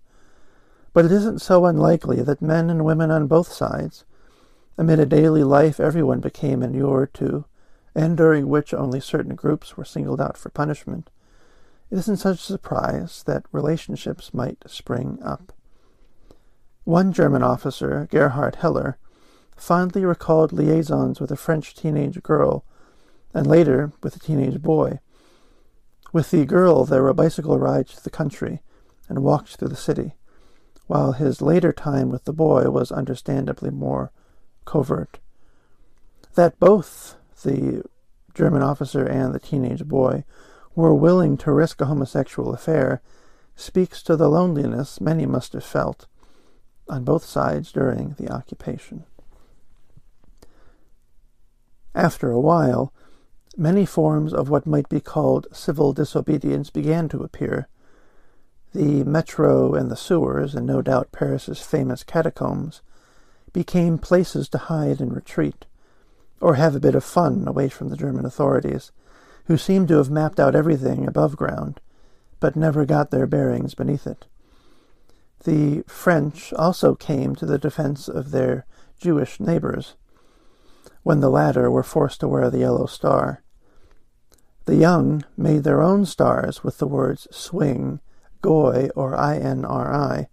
But 0.93 1.05
it 1.05 1.11
isn't 1.11 1.41
so 1.41 1.65
unlikely 1.65 2.21
that 2.21 2.41
men 2.41 2.69
and 2.69 2.85
women 2.85 3.09
on 3.09 3.27
both 3.27 3.51
sides, 3.51 4.05
amid 4.77 4.99
a 4.99 5.05
daily 5.05 5.43
life 5.43 5.79
everyone 5.79 6.19
became 6.19 6.61
inured 6.61 7.13
to, 7.15 7.45
and 7.95 8.17
during 8.17 8.49
which 8.49 8.73
only 8.73 8.99
certain 8.99 9.35
groups 9.35 9.77
were 9.77 9.85
singled 9.85 10.21
out 10.21 10.37
for 10.37 10.49
punishment, 10.49 11.09
it 11.89 11.97
isn't 11.97 12.17
such 12.17 12.39
a 12.39 12.43
surprise 12.43 13.23
that 13.25 13.45
relationships 13.51 14.33
might 14.33 14.63
spring 14.67 15.19
up. 15.23 15.53
One 16.85 17.13
German 17.13 17.43
officer, 17.43 18.09
Gerhard 18.11 18.55
Heller, 18.55 18.97
fondly 19.55 20.03
recalled 20.03 20.51
liaisons 20.51 21.21
with 21.21 21.31
a 21.31 21.37
French 21.37 21.73
teenage 21.73 22.21
girl, 22.21 22.65
and 23.33 23.47
later 23.47 23.93
with 24.01 24.17
a 24.17 24.19
teenage 24.19 24.61
boy. 24.61 24.99
With 26.11 26.31
the 26.31 26.45
girl, 26.45 26.83
there 26.83 27.01
were 27.01 27.13
bicycle 27.13 27.57
rides 27.57 27.95
to 27.95 28.03
the 28.03 28.09
country 28.09 28.61
and 29.07 29.23
walks 29.23 29.55
through 29.55 29.69
the 29.69 29.77
city, 29.77 30.15
while 30.87 31.13
his 31.13 31.41
later 31.41 31.71
time 31.71 32.09
with 32.09 32.25
the 32.25 32.33
boy 32.33 32.69
was 32.69 32.91
understandably 32.91 33.69
more 33.69 34.11
covert. 34.65 35.19
That 36.35 36.59
both 36.59 37.15
the 37.43 37.83
German 38.33 38.61
officer 38.61 39.05
and 39.05 39.33
the 39.33 39.39
teenage 39.39 39.85
boy 39.85 40.25
were 40.75 40.93
willing 40.93 41.37
to 41.37 41.51
risk 41.53 41.79
a 41.79 41.85
homosexual 41.85 42.53
affair 42.53 43.01
speaks 43.55 44.03
to 44.03 44.17
the 44.17 44.29
loneliness 44.29 44.99
many 44.99 45.25
must 45.25 45.53
have 45.53 45.63
felt 45.63 46.07
on 46.93 47.03
both 47.03 47.25
sides 47.25 47.71
during 47.71 48.15
the 48.19 48.31
occupation. 48.31 49.03
After 51.95 52.29
a 52.29 52.39
while, 52.39 52.93
many 53.57 53.83
forms 53.83 54.31
of 54.31 54.47
what 54.47 54.67
might 54.67 54.89
be 54.89 54.99
called 54.99 55.47
civil 55.51 55.91
disobedience 55.91 56.69
began 56.69 57.09
to 57.09 57.23
appear. 57.23 57.67
The 58.73 59.03
metro 59.03 59.73
and 59.73 59.89
the 59.89 59.95
sewers, 59.95 60.53
and 60.53 60.67
no 60.67 60.83
doubt 60.83 61.11
Paris's 61.11 61.61
famous 61.61 62.03
catacombs, 62.03 62.81
became 63.53 63.97
places 63.97 64.47
to 64.49 64.57
hide 64.59 65.01
and 65.01 65.15
retreat, 65.15 65.65
or 66.39 66.55
have 66.55 66.75
a 66.75 66.79
bit 66.79 66.95
of 66.95 67.03
fun 67.03 67.47
away 67.47 67.69
from 67.69 67.89
the 67.89 67.97
German 67.97 68.25
authorities, 68.25 68.91
who 69.45 69.57
seemed 69.57 69.87
to 69.87 69.97
have 69.97 70.11
mapped 70.11 70.39
out 70.39 70.55
everything 70.55 71.07
above 71.07 71.37
ground, 71.37 71.79
but 72.39 72.55
never 72.55 72.85
got 72.85 73.09
their 73.09 73.25
bearings 73.25 73.73
beneath 73.73 74.05
it. 74.05 74.25
The 75.43 75.83
French 75.87 76.53
also 76.53 76.95
came 76.95 77.35
to 77.35 77.45
the 77.45 77.57
defense 77.57 78.07
of 78.07 78.31
their 78.31 78.65
Jewish 78.97 79.39
neighbors, 79.39 79.95
when 81.03 81.19
the 81.19 81.29
latter 81.29 81.69
were 81.69 81.83
forced 81.83 82.21
to 82.21 82.27
wear 82.27 82.49
the 82.49 82.59
yellow 82.59 82.85
star. 82.85 83.43
The 84.65 84.75
young 84.75 85.25
made 85.35 85.63
their 85.63 85.81
own 85.81 86.05
stars 86.05 86.63
with 86.63 86.77
the 86.77 86.87
words 86.87 87.27
swing, 87.31 87.99
goy, 88.41 88.89
or 88.95 89.11
INRI. 89.11 90.27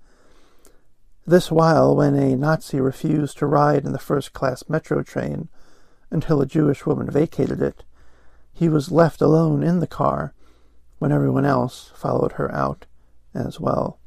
This 1.27 1.51
while, 1.51 1.97
when 1.97 2.15
a 2.15 2.37
Nazi 2.37 2.81
refused 2.81 3.39
to 3.39 3.47
ride 3.47 3.85
in 3.85 3.93
the 3.93 3.99
first 3.99 4.33
class 4.33 4.69
metro 4.69 5.03
train 5.03 5.49
until 6.11 6.41
a 6.41 6.47
Jewish 6.47 6.87
woman 6.87 7.11
vacated 7.11 7.61
it, 7.61 7.85
he 8.53 8.69
was 8.69 8.93
left 8.93 9.21
alone 9.21 9.63
in 9.63 9.81
the 9.81 9.87
car 9.87 10.35
when 10.99 11.13
everyone 11.13 11.45
else 11.45 11.91
followed 11.95 12.33
her 12.33 12.53
out 12.55 12.87
as 13.35 13.59
well. 13.59 14.00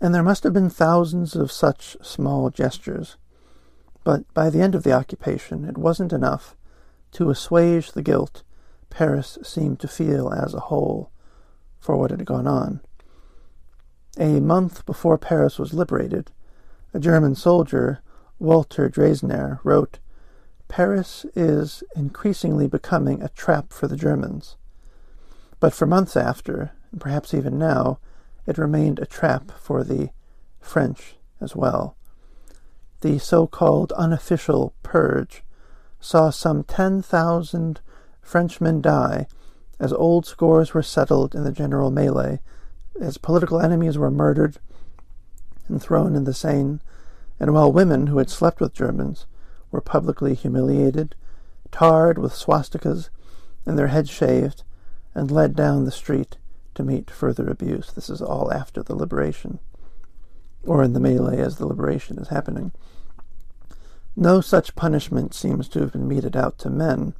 And 0.00 0.14
there 0.14 0.22
must 0.22 0.44
have 0.44 0.52
been 0.52 0.70
thousands 0.70 1.34
of 1.34 1.50
such 1.50 1.96
small 2.02 2.50
gestures. 2.50 3.16
But 4.04 4.32
by 4.34 4.50
the 4.50 4.60
end 4.60 4.74
of 4.74 4.82
the 4.82 4.92
occupation, 4.92 5.64
it 5.64 5.78
wasn't 5.78 6.12
enough 6.12 6.56
to 7.12 7.30
assuage 7.30 7.92
the 7.92 8.02
guilt 8.02 8.42
Paris 8.90 9.38
seemed 9.42 9.80
to 9.80 9.88
feel 9.88 10.32
as 10.32 10.54
a 10.54 10.60
whole 10.60 11.10
for 11.78 11.96
what 11.96 12.10
had 12.10 12.24
gone 12.24 12.46
on. 12.46 12.80
A 14.18 14.40
month 14.40 14.86
before 14.86 15.18
Paris 15.18 15.58
was 15.58 15.74
liberated, 15.74 16.30
a 16.94 16.98
German 16.98 17.34
soldier, 17.34 18.00
Walter 18.38 18.88
Dresner, 18.88 19.60
wrote, 19.64 19.98
Paris 20.68 21.26
is 21.34 21.84
increasingly 21.94 22.66
becoming 22.66 23.22
a 23.22 23.28
trap 23.28 23.72
for 23.72 23.86
the 23.86 23.96
Germans. 23.96 24.56
But 25.60 25.74
for 25.74 25.86
months 25.86 26.16
after, 26.16 26.72
and 26.90 27.00
perhaps 27.00 27.34
even 27.34 27.58
now, 27.58 27.98
it 28.46 28.58
remained 28.58 28.98
a 28.98 29.06
trap 29.06 29.50
for 29.58 29.82
the 29.82 30.10
French 30.60 31.16
as 31.40 31.54
well. 31.54 31.96
The 33.00 33.18
so 33.18 33.46
called 33.46 33.92
unofficial 33.92 34.74
purge 34.82 35.42
saw 36.00 36.30
some 36.30 36.64
10,000 36.64 37.80
Frenchmen 38.22 38.80
die 38.80 39.26
as 39.78 39.92
old 39.92 40.26
scores 40.26 40.72
were 40.72 40.82
settled 40.82 41.34
in 41.34 41.44
the 41.44 41.52
general 41.52 41.90
melee, 41.90 42.40
as 43.00 43.18
political 43.18 43.60
enemies 43.60 43.98
were 43.98 44.10
murdered 44.10 44.58
and 45.68 45.82
thrown 45.82 46.14
in 46.16 46.24
the 46.24 46.32
Seine, 46.32 46.78
and 47.38 47.52
while 47.52 47.70
women 47.70 48.06
who 48.06 48.18
had 48.18 48.30
slept 48.30 48.60
with 48.60 48.72
Germans 48.72 49.26
were 49.70 49.80
publicly 49.80 50.34
humiliated, 50.34 51.14
tarred 51.70 52.18
with 52.18 52.32
swastikas, 52.32 53.10
and 53.66 53.78
their 53.78 53.88
heads 53.88 54.08
shaved, 54.08 54.62
and 55.14 55.30
led 55.30 55.54
down 55.54 55.84
the 55.84 55.90
street 55.90 56.38
to 56.76 56.84
meet 56.84 57.10
further 57.10 57.48
abuse. 57.48 57.92
This 57.92 58.08
is 58.08 58.22
all 58.22 58.52
after 58.52 58.82
the 58.82 58.94
liberation, 58.94 59.58
or 60.64 60.82
in 60.82 60.92
the 60.92 61.00
melee 61.00 61.38
as 61.38 61.56
the 61.56 61.66
liberation 61.66 62.18
is 62.18 62.28
happening. 62.28 62.72
No 64.14 64.40
such 64.40 64.76
punishment 64.76 65.34
seems 65.34 65.68
to 65.68 65.80
have 65.80 65.92
been 65.92 66.08
meted 66.08 66.36
out 66.36 66.58
to 66.58 66.70
men 66.70 67.14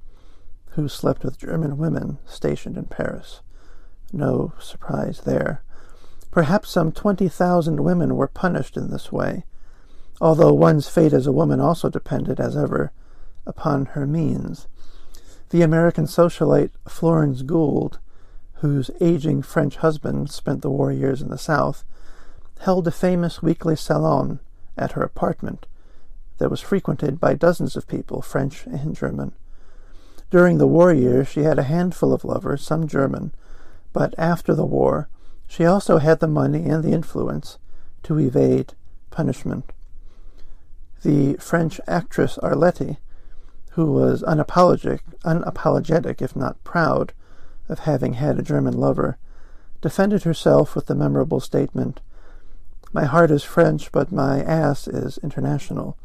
who 0.71 0.89
slept 0.89 1.25
with 1.25 1.39
German 1.39 1.77
women 1.79 2.19
stationed 2.27 2.77
in 2.77 2.85
Paris. 2.85 3.41
No 4.13 4.53
surprise 4.59 5.23
there. 5.23 5.63
Perhaps 6.31 6.71
some 6.71 6.93
20,000 6.93 7.83
women 7.83 8.15
were 8.15 8.29
punished 8.29 8.77
in 8.77 8.91
this 8.91 9.11
way, 9.11 9.45
although 10.21 10.53
one's 10.53 10.89
fate 10.89 11.13
as 11.13 11.27
a 11.27 11.33
woman 11.33 11.61
also 11.61 11.89
depended, 11.89 12.39
as 12.39 12.57
ever, 12.57 12.93
upon 13.47 13.87
her 13.87 14.07
means. 14.07 14.69
The 15.51 15.63
American 15.63 16.05
socialite 16.05 16.73
Florence 16.89 17.43
Gould, 17.43 17.99
whose 18.61 18.91
aging 19.01 19.43
French 19.43 19.77
husband 19.77 20.31
spent 20.31 20.63
the 20.63 20.71
war 20.71 20.91
years 20.91 21.21
in 21.21 21.29
the 21.29 21.39
South, 21.39 21.85
held 22.61 22.87
a 22.87 22.91
famous 22.91 23.43
weekly 23.43 23.77
salon 23.77 24.41
at 24.79 24.93
her 24.93 25.03
apartment 25.03 25.67
that 26.39 26.51
was 26.51 26.61
frequented 26.61 27.21
by 27.21 27.35
dozens 27.35 27.77
of 27.77 27.87
people, 27.87 28.23
French 28.23 28.67
and 28.67 28.95
German. 28.95 29.33
During 30.31 30.59
the 30.59 30.67
war 30.67 30.93
years, 30.93 31.29
she 31.29 31.41
had 31.41 31.59
a 31.59 31.65
handful 31.65 32.13
of 32.13 32.25
lovers, 32.25 32.63
some 32.63 32.89
German, 32.89 33.33
but 33.93 34.15
after 34.19 34.55
the 34.55 34.67
war, 34.67 35.09
she 35.47 35.65
also 35.65 35.99
had 35.99 36.21
the 36.21 36.27
money 36.27 36.69
and 36.69 36.83
the 36.83 36.93
influence 36.93 37.59
to 38.03 38.19
evade 38.19 38.75
punishment. 39.11 39.73
The 41.03 41.35
French 41.35 41.81
actress 41.87 42.39
Arletty, 42.43 42.97
who 43.73 43.93
was 43.93 44.23
unapologetic, 44.23 45.01
unapologetic 45.25 46.21
if 46.21 46.35
not 46.35 46.63
proud, 46.65 47.13
of 47.69 47.81
having 47.81 48.15
had 48.15 48.39
a 48.39 48.43
German 48.43 48.75
lover, 48.75 49.19
defended 49.81 50.23
herself 50.23 50.75
with 50.75 50.87
the 50.87 50.95
memorable 50.95 51.41
statement, 51.41 52.01
My 52.93 53.05
heart 53.05 53.31
is 53.31 53.43
French, 53.43 53.93
but 53.93 54.13
my 54.13 54.43
ass 54.43 54.89
is 54.89 55.19
international 55.19 55.97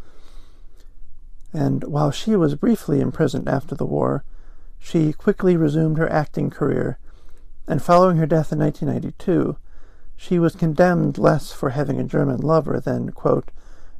and 1.53 1.83
while 1.83 2.11
she 2.11 2.35
was 2.35 2.55
briefly 2.55 3.01
imprisoned 3.01 3.49
after 3.49 3.75
the 3.75 3.85
war, 3.85 4.23
she 4.79 5.13
quickly 5.13 5.57
resumed 5.57 5.97
her 5.97 6.11
acting 6.11 6.49
career, 6.49 6.97
and 7.67 7.81
following 7.81 8.17
her 8.17 8.25
death 8.25 8.51
in 8.51 8.59
1992, 8.59 9.57
she 10.15 10.39
was 10.39 10.55
condemned 10.55 11.17
less 11.17 11.51
for 11.51 11.71
having 11.71 11.99
a 11.99 12.03
German 12.03 12.37
lover 12.37 12.79
than, 12.79 13.11
quote, 13.11 13.51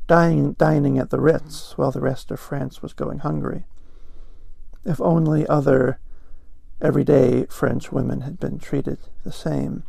dining, 0.08 0.54
dining 0.54 0.98
at 0.98 1.10
the 1.10 1.20
Ritz 1.20 1.78
while 1.78 1.92
the 1.92 2.02
rest 2.02 2.32
of 2.32 2.40
France 2.40 2.82
was 2.82 2.94
going 2.94 3.20
hungry. 3.20 3.66
If 4.86 5.02
only 5.02 5.46
other 5.48 6.00
everyday 6.82 7.46
French 7.46 7.92
women 7.92 8.22
had 8.22 8.40
been 8.40 8.60
treated 8.60 8.98
the 9.24 9.32
same. 9.32 9.84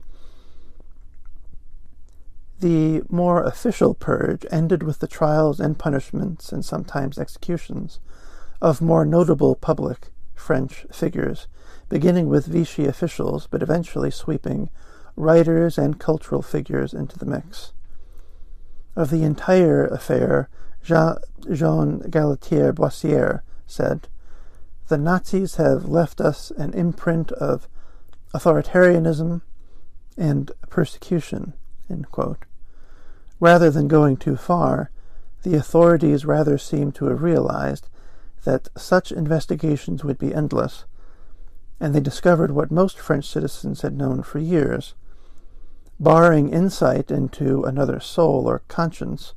The 2.60 3.02
more 3.08 3.42
official 3.42 3.94
purge 3.94 4.46
ended 4.50 4.82
with 4.82 5.00
the 5.00 5.08
trials 5.08 5.58
and 5.58 5.78
punishments, 5.78 6.52
and 6.52 6.64
sometimes 6.64 7.18
executions, 7.18 7.98
of 8.60 8.80
more 8.80 9.04
notable 9.04 9.56
public 9.56 10.12
French 10.34 10.86
figures, 10.92 11.48
beginning 11.88 12.28
with 12.28 12.46
Vichy 12.46 12.86
officials, 12.86 13.48
but 13.50 13.62
eventually 13.62 14.10
sweeping 14.10 14.70
writers 15.16 15.76
and 15.76 15.98
cultural 15.98 16.42
figures 16.42 16.94
into 16.94 17.18
the 17.18 17.26
mix. 17.26 17.72
Of 18.94 19.10
the 19.10 19.24
entire 19.24 19.86
affair, 19.86 20.48
Jean, 20.82 21.18
Galtier 21.50 22.72
Boissière 22.72 23.40
said, 23.66 24.08
The 24.88 24.98
Nazis 24.98 25.56
have 25.56 25.88
left 25.88 26.20
us 26.20 26.50
an 26.50 26.74
imprint 26.74 27.32
of 27.32 27.68
authoritarianism 28.34 29.42
and 30.16 30.50
persecution. 30.68 31.54
Rather 33.38 33.70
than 33.70 33.88
going 33.88 34.16
too 34.16 34.36
far, 34.36 34.90
the 35.42 35.54
authorities 35.54 36.24
rather 36.24 36.56
seem 36.58 36.92
to 36.92 37.06
have 37.06 37.22
realized 37.22 37.88
that 38.44 38.68
such 38.76 39.12
investigations 39.12 40.04
would 40.04 40.18
be 40.18 40.34
endless, 40.34 40.84
and 41.80 41.94
they 41.94 42.00
discovered 42.00 42.50
what 42.50 42.70
most 42.70 42.98
French 42.98 43.26
citizens 43.26 43.82
had 43.82 43.96
known 43.96 44.22
for 44.22 44.38
years. 44.38 44.94
Barring 46.00 46.48
insight 46.50 47.10
into 47.10 47.64
another 47.64 48.00
soul 48.00 48.48
or 48.48 48.62
conscience, 48.68 49.34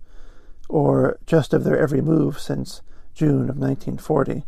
or 0.69 1.17
just 1.25 1.53
of 1.53 1.63
their 1.63 1.77
every 1.77 2.01
move 2.01 2.39
since 2.39 2.81
June 3.13 3.49
of 3.49 3.57
1940, 3.57 4.45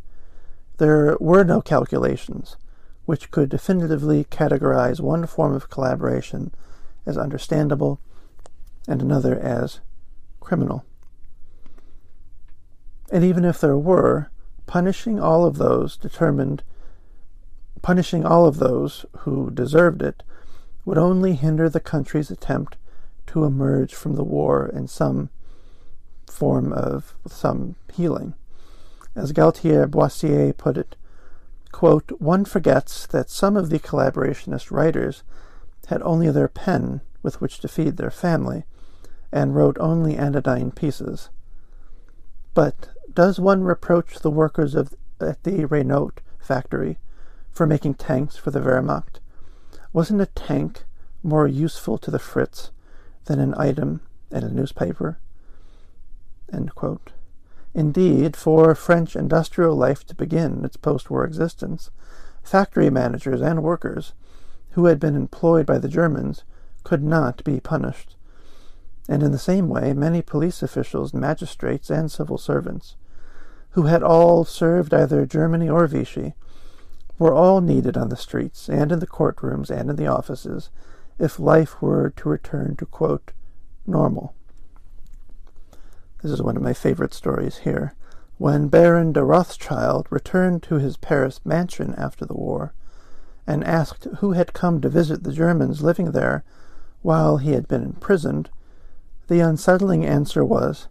there 0.78 1.17
were 1.19 1.43
no 1.43 1.61
calculations 1.61 2.57
which 3.05 3.32
could 3.32 3.49
definitively 3.49 4.25
categorize 4.25 4.99
one 4.99 5.25
form 5.25 5.53
of 5.53 5.69
collaboration 5.69 6.53
as 7.05 7.17
understandable 7.17 7.99
and 8.88 9.01
another 9.01 9.39
as 9.39 9.80
criminal. 10.39 10.86
And 13.09 13.23
even 13.23 13.45
if 13.45 13.61
there 13.61 13.78
were, 13.78 14.30
punishing 14.65 15.19
all 15.19 15.45
of 15.45 15.57
those 15.57 15.95
determined, 15.95 16.63
punishing 17.82 18.25
all 18.25 18.45
of 18.45 18.57
those 18.57 19.05
who 19.19 19.49
deserved 19.51 20.01
it, 20.01 20.21
would 20.84 20.97
only 20.97 21.36
hinder 21.36 21.69
the 21.69 21.80
country's 21.80 22.30
attempt 22.30 22.75
to 23.28 23.45
emerge 23.45 23.93
from 23.93 24.15
the 24.15 24.23
war 24.23 24.69
in 24.73 24.88
some 24.88 25.30
form 26.30 26.73
of 26.73 27.15
some 27.25 27.75
healing. 27.93 28.34
As 29.18 29.34
Galtier 29.34 29.88
Boissière 29.88 30.55
put 30.55 30.78
it, 30.78 30.95
quote, 31.72 32.11
one 32.20 32.45
forgets 32.45 33.07
that 33.07 33.32
some 33.32 33.57
of 33.57 33.72
the 33.72 33.80
collaborationist 33.80 34.70
writers 34.70 35.24
had 35.88 36.03
only 36.03 36.30
their 36.30 36.47
pen 36.47 37.01
with 37.24 37.41
which 37.41 37.59
to 37.61 37.68
feed 37.68 37.97
their 37.97 38.11
family, 38.11 38.63
and 39.32 39.55
wrote 39.55 39.76
only 39.80 40.15
anodyne 40.15 40.70
pieces. 40.70 41.30
But 42.53 42.89
does 43.11 43.39
one 43.39 43.63
reproach 43.63 44.20
the 44.20 44.30
workers 44.30 44.76
of, 44.76 44.93
at 45.20 45.43
the 45.43 45.65
Renault 45.65 46.22
factory 46.39 46.99
for 47.51 47.65
making 47.65 47.95
tanks 47.95 48.38
for 48.38 48.51
the 48.51 48.61
Wehrmacht. 48.61 49.20
Wasn't 49.93 50.22
a 50.22 50.28
tank 50.28 50.84
more 51.24 51.47
useful 51.47 51.97
to 51.97 52.11
the 52.11 52.20
Fritz 52.20 52.70
than 53.26 53.39
an 53.39 53.55
item 53.57 54.01
in 54.30 54.43
a 54.43 54.49
newspaper? 54.49 55.18
Indeed, 57.78 58.36
for 58.36 58.73
French 58.73 59.15
industrial 59.15 59.75
life 59.75 60.03
to 60.07 60.15
begin 60.15 60.65
its 60.65 60.78
post 60.78 61.11
war 61.11 61.23
existence, 61.23 61.91
factory 62.41 62.89
managers 62.89 63.39
and 63.39 63.61
workers 63.61 64.13
who 64.71 64.86
had 64.86 64.99
been 64.99 65.15
employed 65.15 65.67
by 65.67 65.78
the 65.78 65.88
Germans 65.88 66.43
could 66.84 67.03
not 67.03 67.43
be 67.43 67.59
punished. 67.59 68.15
And 69.07 69.21
in 69.21 69.32
the 69.32 69.38
same 69.38 69.69
way, 69.69 69.93
many 69.93 70.23
police 70.23 70.63
officials, 70.63 71.13
magistrates, 71.13 71.91
and 71.91 72.11
civil 72.11 72.39
servants, 72.39 72.95
who 73.71 73.84
had 73.84 74.01
all 74.01 74.43
served 74.43 74.91
either 74.91 75.28
Germany 75.28 75.69
or 75.69 75.86
Vichy, 75.86 76.34
were 77.19 77.36
all 77.36 77.61
needed 77.61 77.95
on 77.95 78.09
the 78.09 78.17
streets 78.17 78.67
and 78.67 78.91
in 78.91 78.97
the 78.97 79.05
courtrooms 79.05 79.69
and 79.69 79.91
in 79.91 79.97
the 79.97 80.07
offices 80.07 80.71
if 81.19 81.39
life 81.39 81.80
were 81.80 82.09
to 82.09 82.28
return 82.28 82.75
to, 82.78 82.88
quote, 82.88 83.34
normal. 83.86 84.34
This 86.22 86.32
is 86.32 86.41
one 86.41 86.57
of 86.57 86.63
my 86.63 86.74
favorite 86.74 87.13
stories 87.13 87.59
here. 87.59 87.93
When 88.38 88.68
Baron 88.68 89.13
de 89.13 89.24
Rothschild 89.24 90.07
returned 90.09 90.63
to 90.63 90.76
his 90.76 90.97
Paris 90.97 91.39
mansion 91.45 91.93
after 91.95 92.26
the 92.26 92.34
war 92.34 92.74
and 93.45 93.63
asked 93.63 94.05
who 94.20 94.34
had 94.34 94.53
come 94.53 94.82
to 94.82 94.89
visit 94.89 95.24
the 95.24 95.32
Germans 95.32 95.82
living 95.82 96.11
there 96.11 96.43
while 97.01 97.38
he 97.38 97.51
had 97.51 97.68
been 97.68 97.84
imprisoned, 97.84 98.49
the 99.28 99.39
unsettling 99.39 100.05
answer 100.05 100.43
was, 100.43 100.88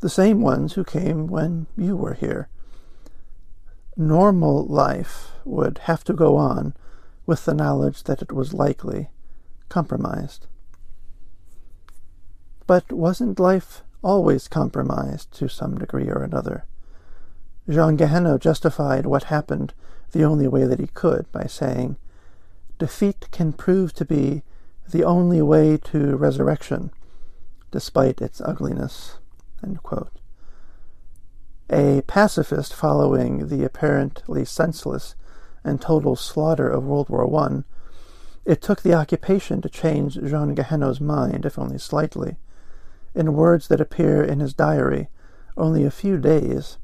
the 0.00 0.08
same 0.08 0.40
ones 0.40 0.74
who 0.74 0.84
came 0.84 1.26
when 1.26 1.66
you 1.76 1.96
were 1.96 2.14
here. 2.14 2.48
Normal 3.96 4.66
life 4.66 5.32
would 5.44 5.78
have 5.84 6.02
to 6.04 6.12
go 6.12 6.36
on 6.36 6.74
with 7.26 7.44
the 7.44 7.54
knowledge 7.54 8.04
that 8.04 8.20
it 8.20 8.32
was 8.32 8.52
likely 8.52 9.10
compromised. 9.68 10.46
But 12.66 12.92
wasn't 12.92 13.38
life 13.38 13.83
always 14.04 14.46
compromised 14.46 15.32
to 15.32 15.48
some 15.48 15.78
degree 15.78 16.08
or 16.08 16.22
another? 16.22 16.66
Jean 17.68 17.96
Guéhenno 17.96 18.38
justified 18.38 19.06
what 19.06 19.24
happened 19.24 19.72
the 20.12 20.22
only 20.24 20.46
way 20.46 20.64
that 20.64 20.78
he 20.78 20.86
could 20.88 21.30
by 21.32 21.46
saying, 21.46 21.96
Defeat 22.78 23.28
can 23.32 23.52
prove 23.52 23.94
to 23.94 24.04
be 24.04 24.42
the 24.88 25.04
only 25.04 25.40
way 25.40 25.76
to 25.78 26.16
resurrection, 26.16 26.90
despite 27.70 28.20
its 28.20 28.40
ugliness. 28.42 29.18
A 31.70 32.02
pacifist 32.06 32.74
following 32.74 33.48
the 33.48 33.64
apparently 33.64 34.44
senseless 34.44 35.14
and 35.64 35.80
total 35.80 36.14
slaughter 36.14 36.68
of 36.68 36.84
World 36.84 37.08
War 37.08 37.34
I, 37.42 37.62
it 38.44 38.60
took 38.60 38.82
the 38.82 38.92
occupation 38.92 39.62
to 39.62 39.70
change 39.70 40.14
Jean 40.14 40.54
Guéhenno's 40.54 41.00
mind, 41.00 41.46
if 41.46 41.58
only 41.58 41.78
slightly. 41.78 42.36
In 43.14 43.34
words 43.34 43.68
that 43.68 43.80
appear 43.80 44.22
in 44.22 44.40
his 44.40 44.54
diary 44.54 45.08
only 45.56 45.84
a 45.84 45.90
few 45.90 46.18
days 46.18 46.78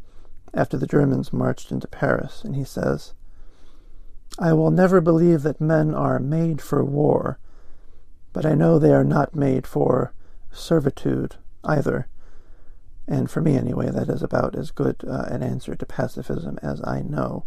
after 0.54 0.76
the 0.76 0.86
Germans 0.86 1.32
marched 1.32 1.72
into 1.72 1.88
Paris, 1.88 2.42
and 2.44 2.54
he 2.54 2.64
says, 2.64 3.14
I 4.38 4.52
will 4.52 4.70
never 4.70 5.00
believe 5.00 5.42
that 5.42 5.60
men 5.60 5.94
are 5.94 6.18
made 6.18 6.62
for 6.62 6.84
war, 6.84 7.38
but 8.32 8.46
I 8.46 8.54
know 8.54 8.78
they 8.78 8.92
are 8.92 9.04
not 9.04 9.34
made 9.34 9.66
for 9.66 10.14
servitude 10.52 11.36
either. 11.64 12.08
And 13.08 13.28
for 13.28 13.40
me, 13.40 13.56
anyway, 13.56 13.90
that 13.90 14.08
is 14.08 14.22
about 14.22 14.54
as 14.54 14.70
good 14.70 15.02
uh, 15.06 15.24
an 15.28 15.42
answer 15.42 15.74
to 15.74 15.86
pacifism 15.86 16.58
as 16.62 16.80
I 16.84 17.02
know. 17.02 17.44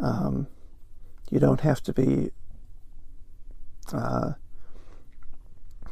Um, 0.00 0.48
you 1.30 1.38
don't 1.38 1.60
have 1.60 1.80
to 1.84 1.92
be 1.92 2.32
uh, 3.92 4.32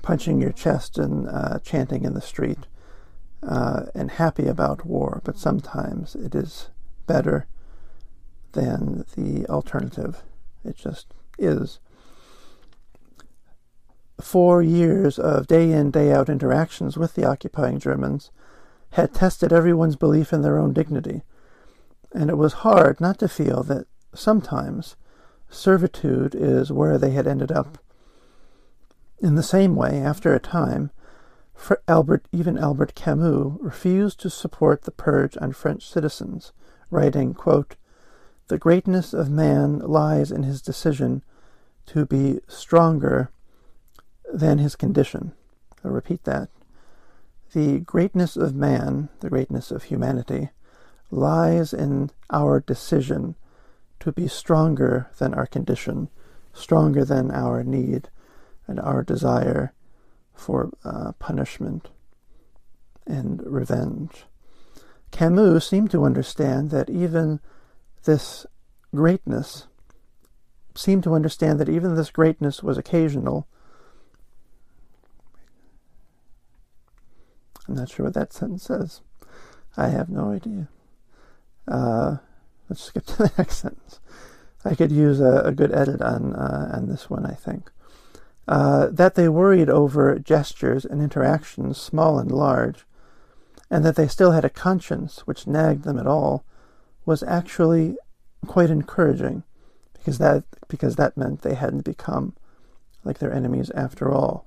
punching 0.08 0.40
your 0.40 0.52
chest 0.52 0.96
and 0.96 1.28
uh, 1.28 1.58
chanting 1.58 2.02
in 2.02 2.14
the 2.14 2.20
street 2.22 2.60
uh, 3.46 3.82
and 3.94 4.12
happy 4.12 4.46
about 4.46 4.86
war, 4.86 5.20
but 5.22 5.36
sometimes 5.36 6.14
it 6.14 6.34
is 6.34 6.70
better 7.06 7.46
than 8.52 9.04
the 9.18 9.44
alternative. 9.50 10.22
It 10.64 10.78
just 10.78 11.12
is. 11.38 11.78
Four 14.18 14.62
years 14.62 15.18
of 15.18 15.46
day 15.46 15.72
in, 15.72 15.90
day 15.90 16.10
out 16.10 16.30
interactions 16.30 16.96
with 16.96 17.14
the 17.14 17.26
occupying 17.26 17.78
Germans 17.78 18.30
had 18.92 19.12
tested 19.12 19.52
everyone's 19.52 19.96
belief 19.96 20.32
in 20.32 20.40
their 20.40 20.56
own 20.56 20.72
dignity, 20.72 21.20
and 22.14 22.30
it 22.30 22.38
was 22.38 22.64
hard 22.64 22.98
not 22.98 23.18
to 23.18 23.28
feel 23.28 23.62
that 23.64 23.86
sometimes 24.14 24.96
servitude 25.50 26.34
is 26.34 26.72
where 26.72 26.96
they 26.96 27.10
had 27.10 27.26
ended 27.26 27.52
up. 27.52 27.76
In 29.20 29.34
the 29.34 29.42
same 29.42 29.74
way, 29.74 30.00
after 30.00 30.32
a 30.32 30.40
time, 30.40 30.90
Albert, 31.88 32.26
even 32.30 32.56
Albert 32.56 32.94
Camus 32.94 33.58
refused 33.60 34.20
to 34.20 34.30
support 34.30 34.82
the 34.82 34.92
purge 34.92 35.36
on 35.40 35.52
French 35.52 35.88
citizens, 35.88 36.52
writing, 36.88 37.34
quote, 37.34 37.74
The 38.46 38.58
greatness 38.58 39.12
of 39.12 39.28
man 39.28 39.80
lies 39.80 40.30
in 40.30 40.44
his 40.44 40.62
decision 40.62 41.24
to 41.86 42.06
be 42.06 42.40
stronger 42.46 43.30
than 44.32 44.58
his 44.58 44.76
condition. 44.76 45.32
I'll 45.84 45.90
repeat 45.90 46.22
that. 46.24 46.48
The 47.52 47.80
greatness 47.80 48.36
of 48.36 48.54
man, 48.54 49.08
the 49.18 49.30
greatness 49.30 49.72
of 49.72 49.84
humanity, 49.84 50.50
lies 51.10 51.72
in 51.72 52.10
our 52.30 52.60
decision 52.60 53.34
to 54.00 54.12
be 54.12 54.28
stronger 54.28 55.08
than 55.18 55.34
our 55.34 55.46
condition, 55.46 56.08
stronger 56.52 57.04
than 57.04 57.32
our 57.32 57.64
need 57.64 58.10
and 58.68 58.78
our 58.78 59.02
desire 59.02 59.72
for 60.34 60.70
uh, 60.84 61.12
punishment 61.18 61.88
and 63.06 63.42
revenge. 63.44 64.26
Camus 65.10 65.66
seemed 65.66 65.90
to 65.90 66.04
understand 66.04 66.70
that 66.70 66.88
even 66.88 67.40
this 68.04 68.46
greatness, 68.94 69.66
seemed 70.74 71.02
to 71.02 71.14
understand 71.14 71.58
that 71.58 71.68
even 71.68 71.96
this 71.96 72.10
greatness 72.10 72.62
was 72.62 72.78
occasional 72.78 73.48
I'm 77.68 77.74
not 77.74 77.90
sure 77.90 78.04
what 78.04 78.14
that 78.14 78.32
sentence 78.32 78.64
says. 78.64 79.02
I 79.76 79.88
have 79.88 80.08
no 80.08 80.32
idea. 80.32 80.68
Uh, 81.66 82.16
let's 82.68 82.82
skip 82.82 83.04
to 83.06 83.16
the 83.18 83.32
next 83.38 83.58
sentence. 83.58 84.00
I 84.64 84.74
could 84.74 84.90
use 84.90 85.20
a, 85.20 85.42
a 85.44 85.52
good 85.52 85.72
edit 85.72 86.00
on 86.00 86.34
uh, 86.34 86.70
on 86.74 86.88
this 86.88 87.10
one, 87.10 87.26
I 87.26 87.34
think. 87.34 87.70
Uh, 88.48 88.86
that 88.86 89.14
they 89.14 89.28
worried 89.28 89.68
over 89.68 90.18
gestures 90.18 90.86
and 90.86 91.02
interactions, 91.02 91.76
small 91.76 92.18
and 92.18 92.32
large, 92.32 92.86
and 93.70 93.84
that 93.84 93.94
they 93.94 94.08
still 94.08 94.30
had 94.32 94.44
a 94.44 94.48
conscience 94.48 95.26
which 95.26 95.46
nagged 95.46 95.84
them 95.84 95.98
at 95.98 96.06
all, 96.06 96.44
was 97.04 97.22
actually 97.24 97.94
quite 98.46 98.70
encouraging, 98.70 99.42
because 99.92 100.16
that 100.16 100.44
because 100.66 100.96
that 100.96 101.14
meant 101.14 101.42
they 101.42 101.54
hadn't 101.54 101.84
become 101.84 102.34
like 103.04 103.18
their 103.18 103.32
enemies 103.32 103.70
after 103.74 104.10
all. 104.10 104.46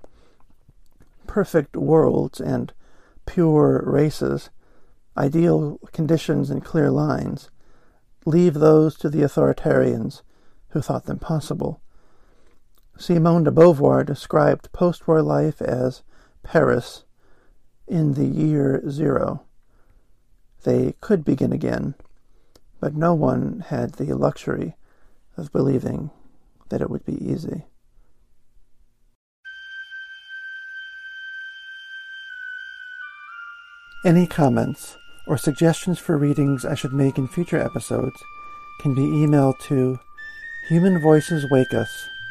Perfect 1.27 1.77
worlds 1.77 2.41
and 2.41 2.73
pure 3.27 3.83
races, 3.85 4.49
ideal 5.15 5.79
conditions 5.91 6.49
and 6.49 6.65
clear 6.65 6.89
lines, 6.89 7.51
leave 8.25 8.55
those 8.55 8.97
to 8.97 9.09
the 9.09 9.21
authoritarians 9.21 10.23
who 10.69 10.81
thought 10.81 11.05
them 11.05 11.19
possible. 11.19 11.79
Simone 12.97 13.43
de 13.43 13.51
Beauvoir 13.51 14.05
described 14.05 14.71
post 14.71 15.07
war 15.07 15.21
life 15.21 15.61
as 15.61 16.03
Paris 16.43 17.03
in 17.87 18.13
the 18.13 18.25
year 18.25 18.81
zero. 18.89 19.43
They 20.63 20.93
could 21.01 21.25
begin 21.25 21.51
again, 21.51 21.95
but 22.79 22.95
no 22.95 23.13
one 23.13 23.65
had 23.67 23.93
the 23.93 24.13
luxury 24.13 24.75
of 25.37 25.51
believing 25.51 26.11
that 26.69 26.81
it 26.81 26.89
would 26.89 27.05
be 27.05 27.23
easy. 27.23 27.65
Any 34.03 34.25
comments 34.25 34.97
or 35.27 35.37
suggestions 35.37 35.99
for 35.99 36.17
readings 36.17 36.65
I 36.65 36.73
should 36.73 36.93
make 36.93 37.19
in 37.19 37.27
future 37.27 37.59
episodes 37.59 38.19
can 38.81 38.95
be 38.95 39.03
emailed 39.03 39.59
to 39.67 39.99
Human 40.69 40.99
Voices 40.99 41.45
Wake 41.51 41.71
Us, 41.73 42.07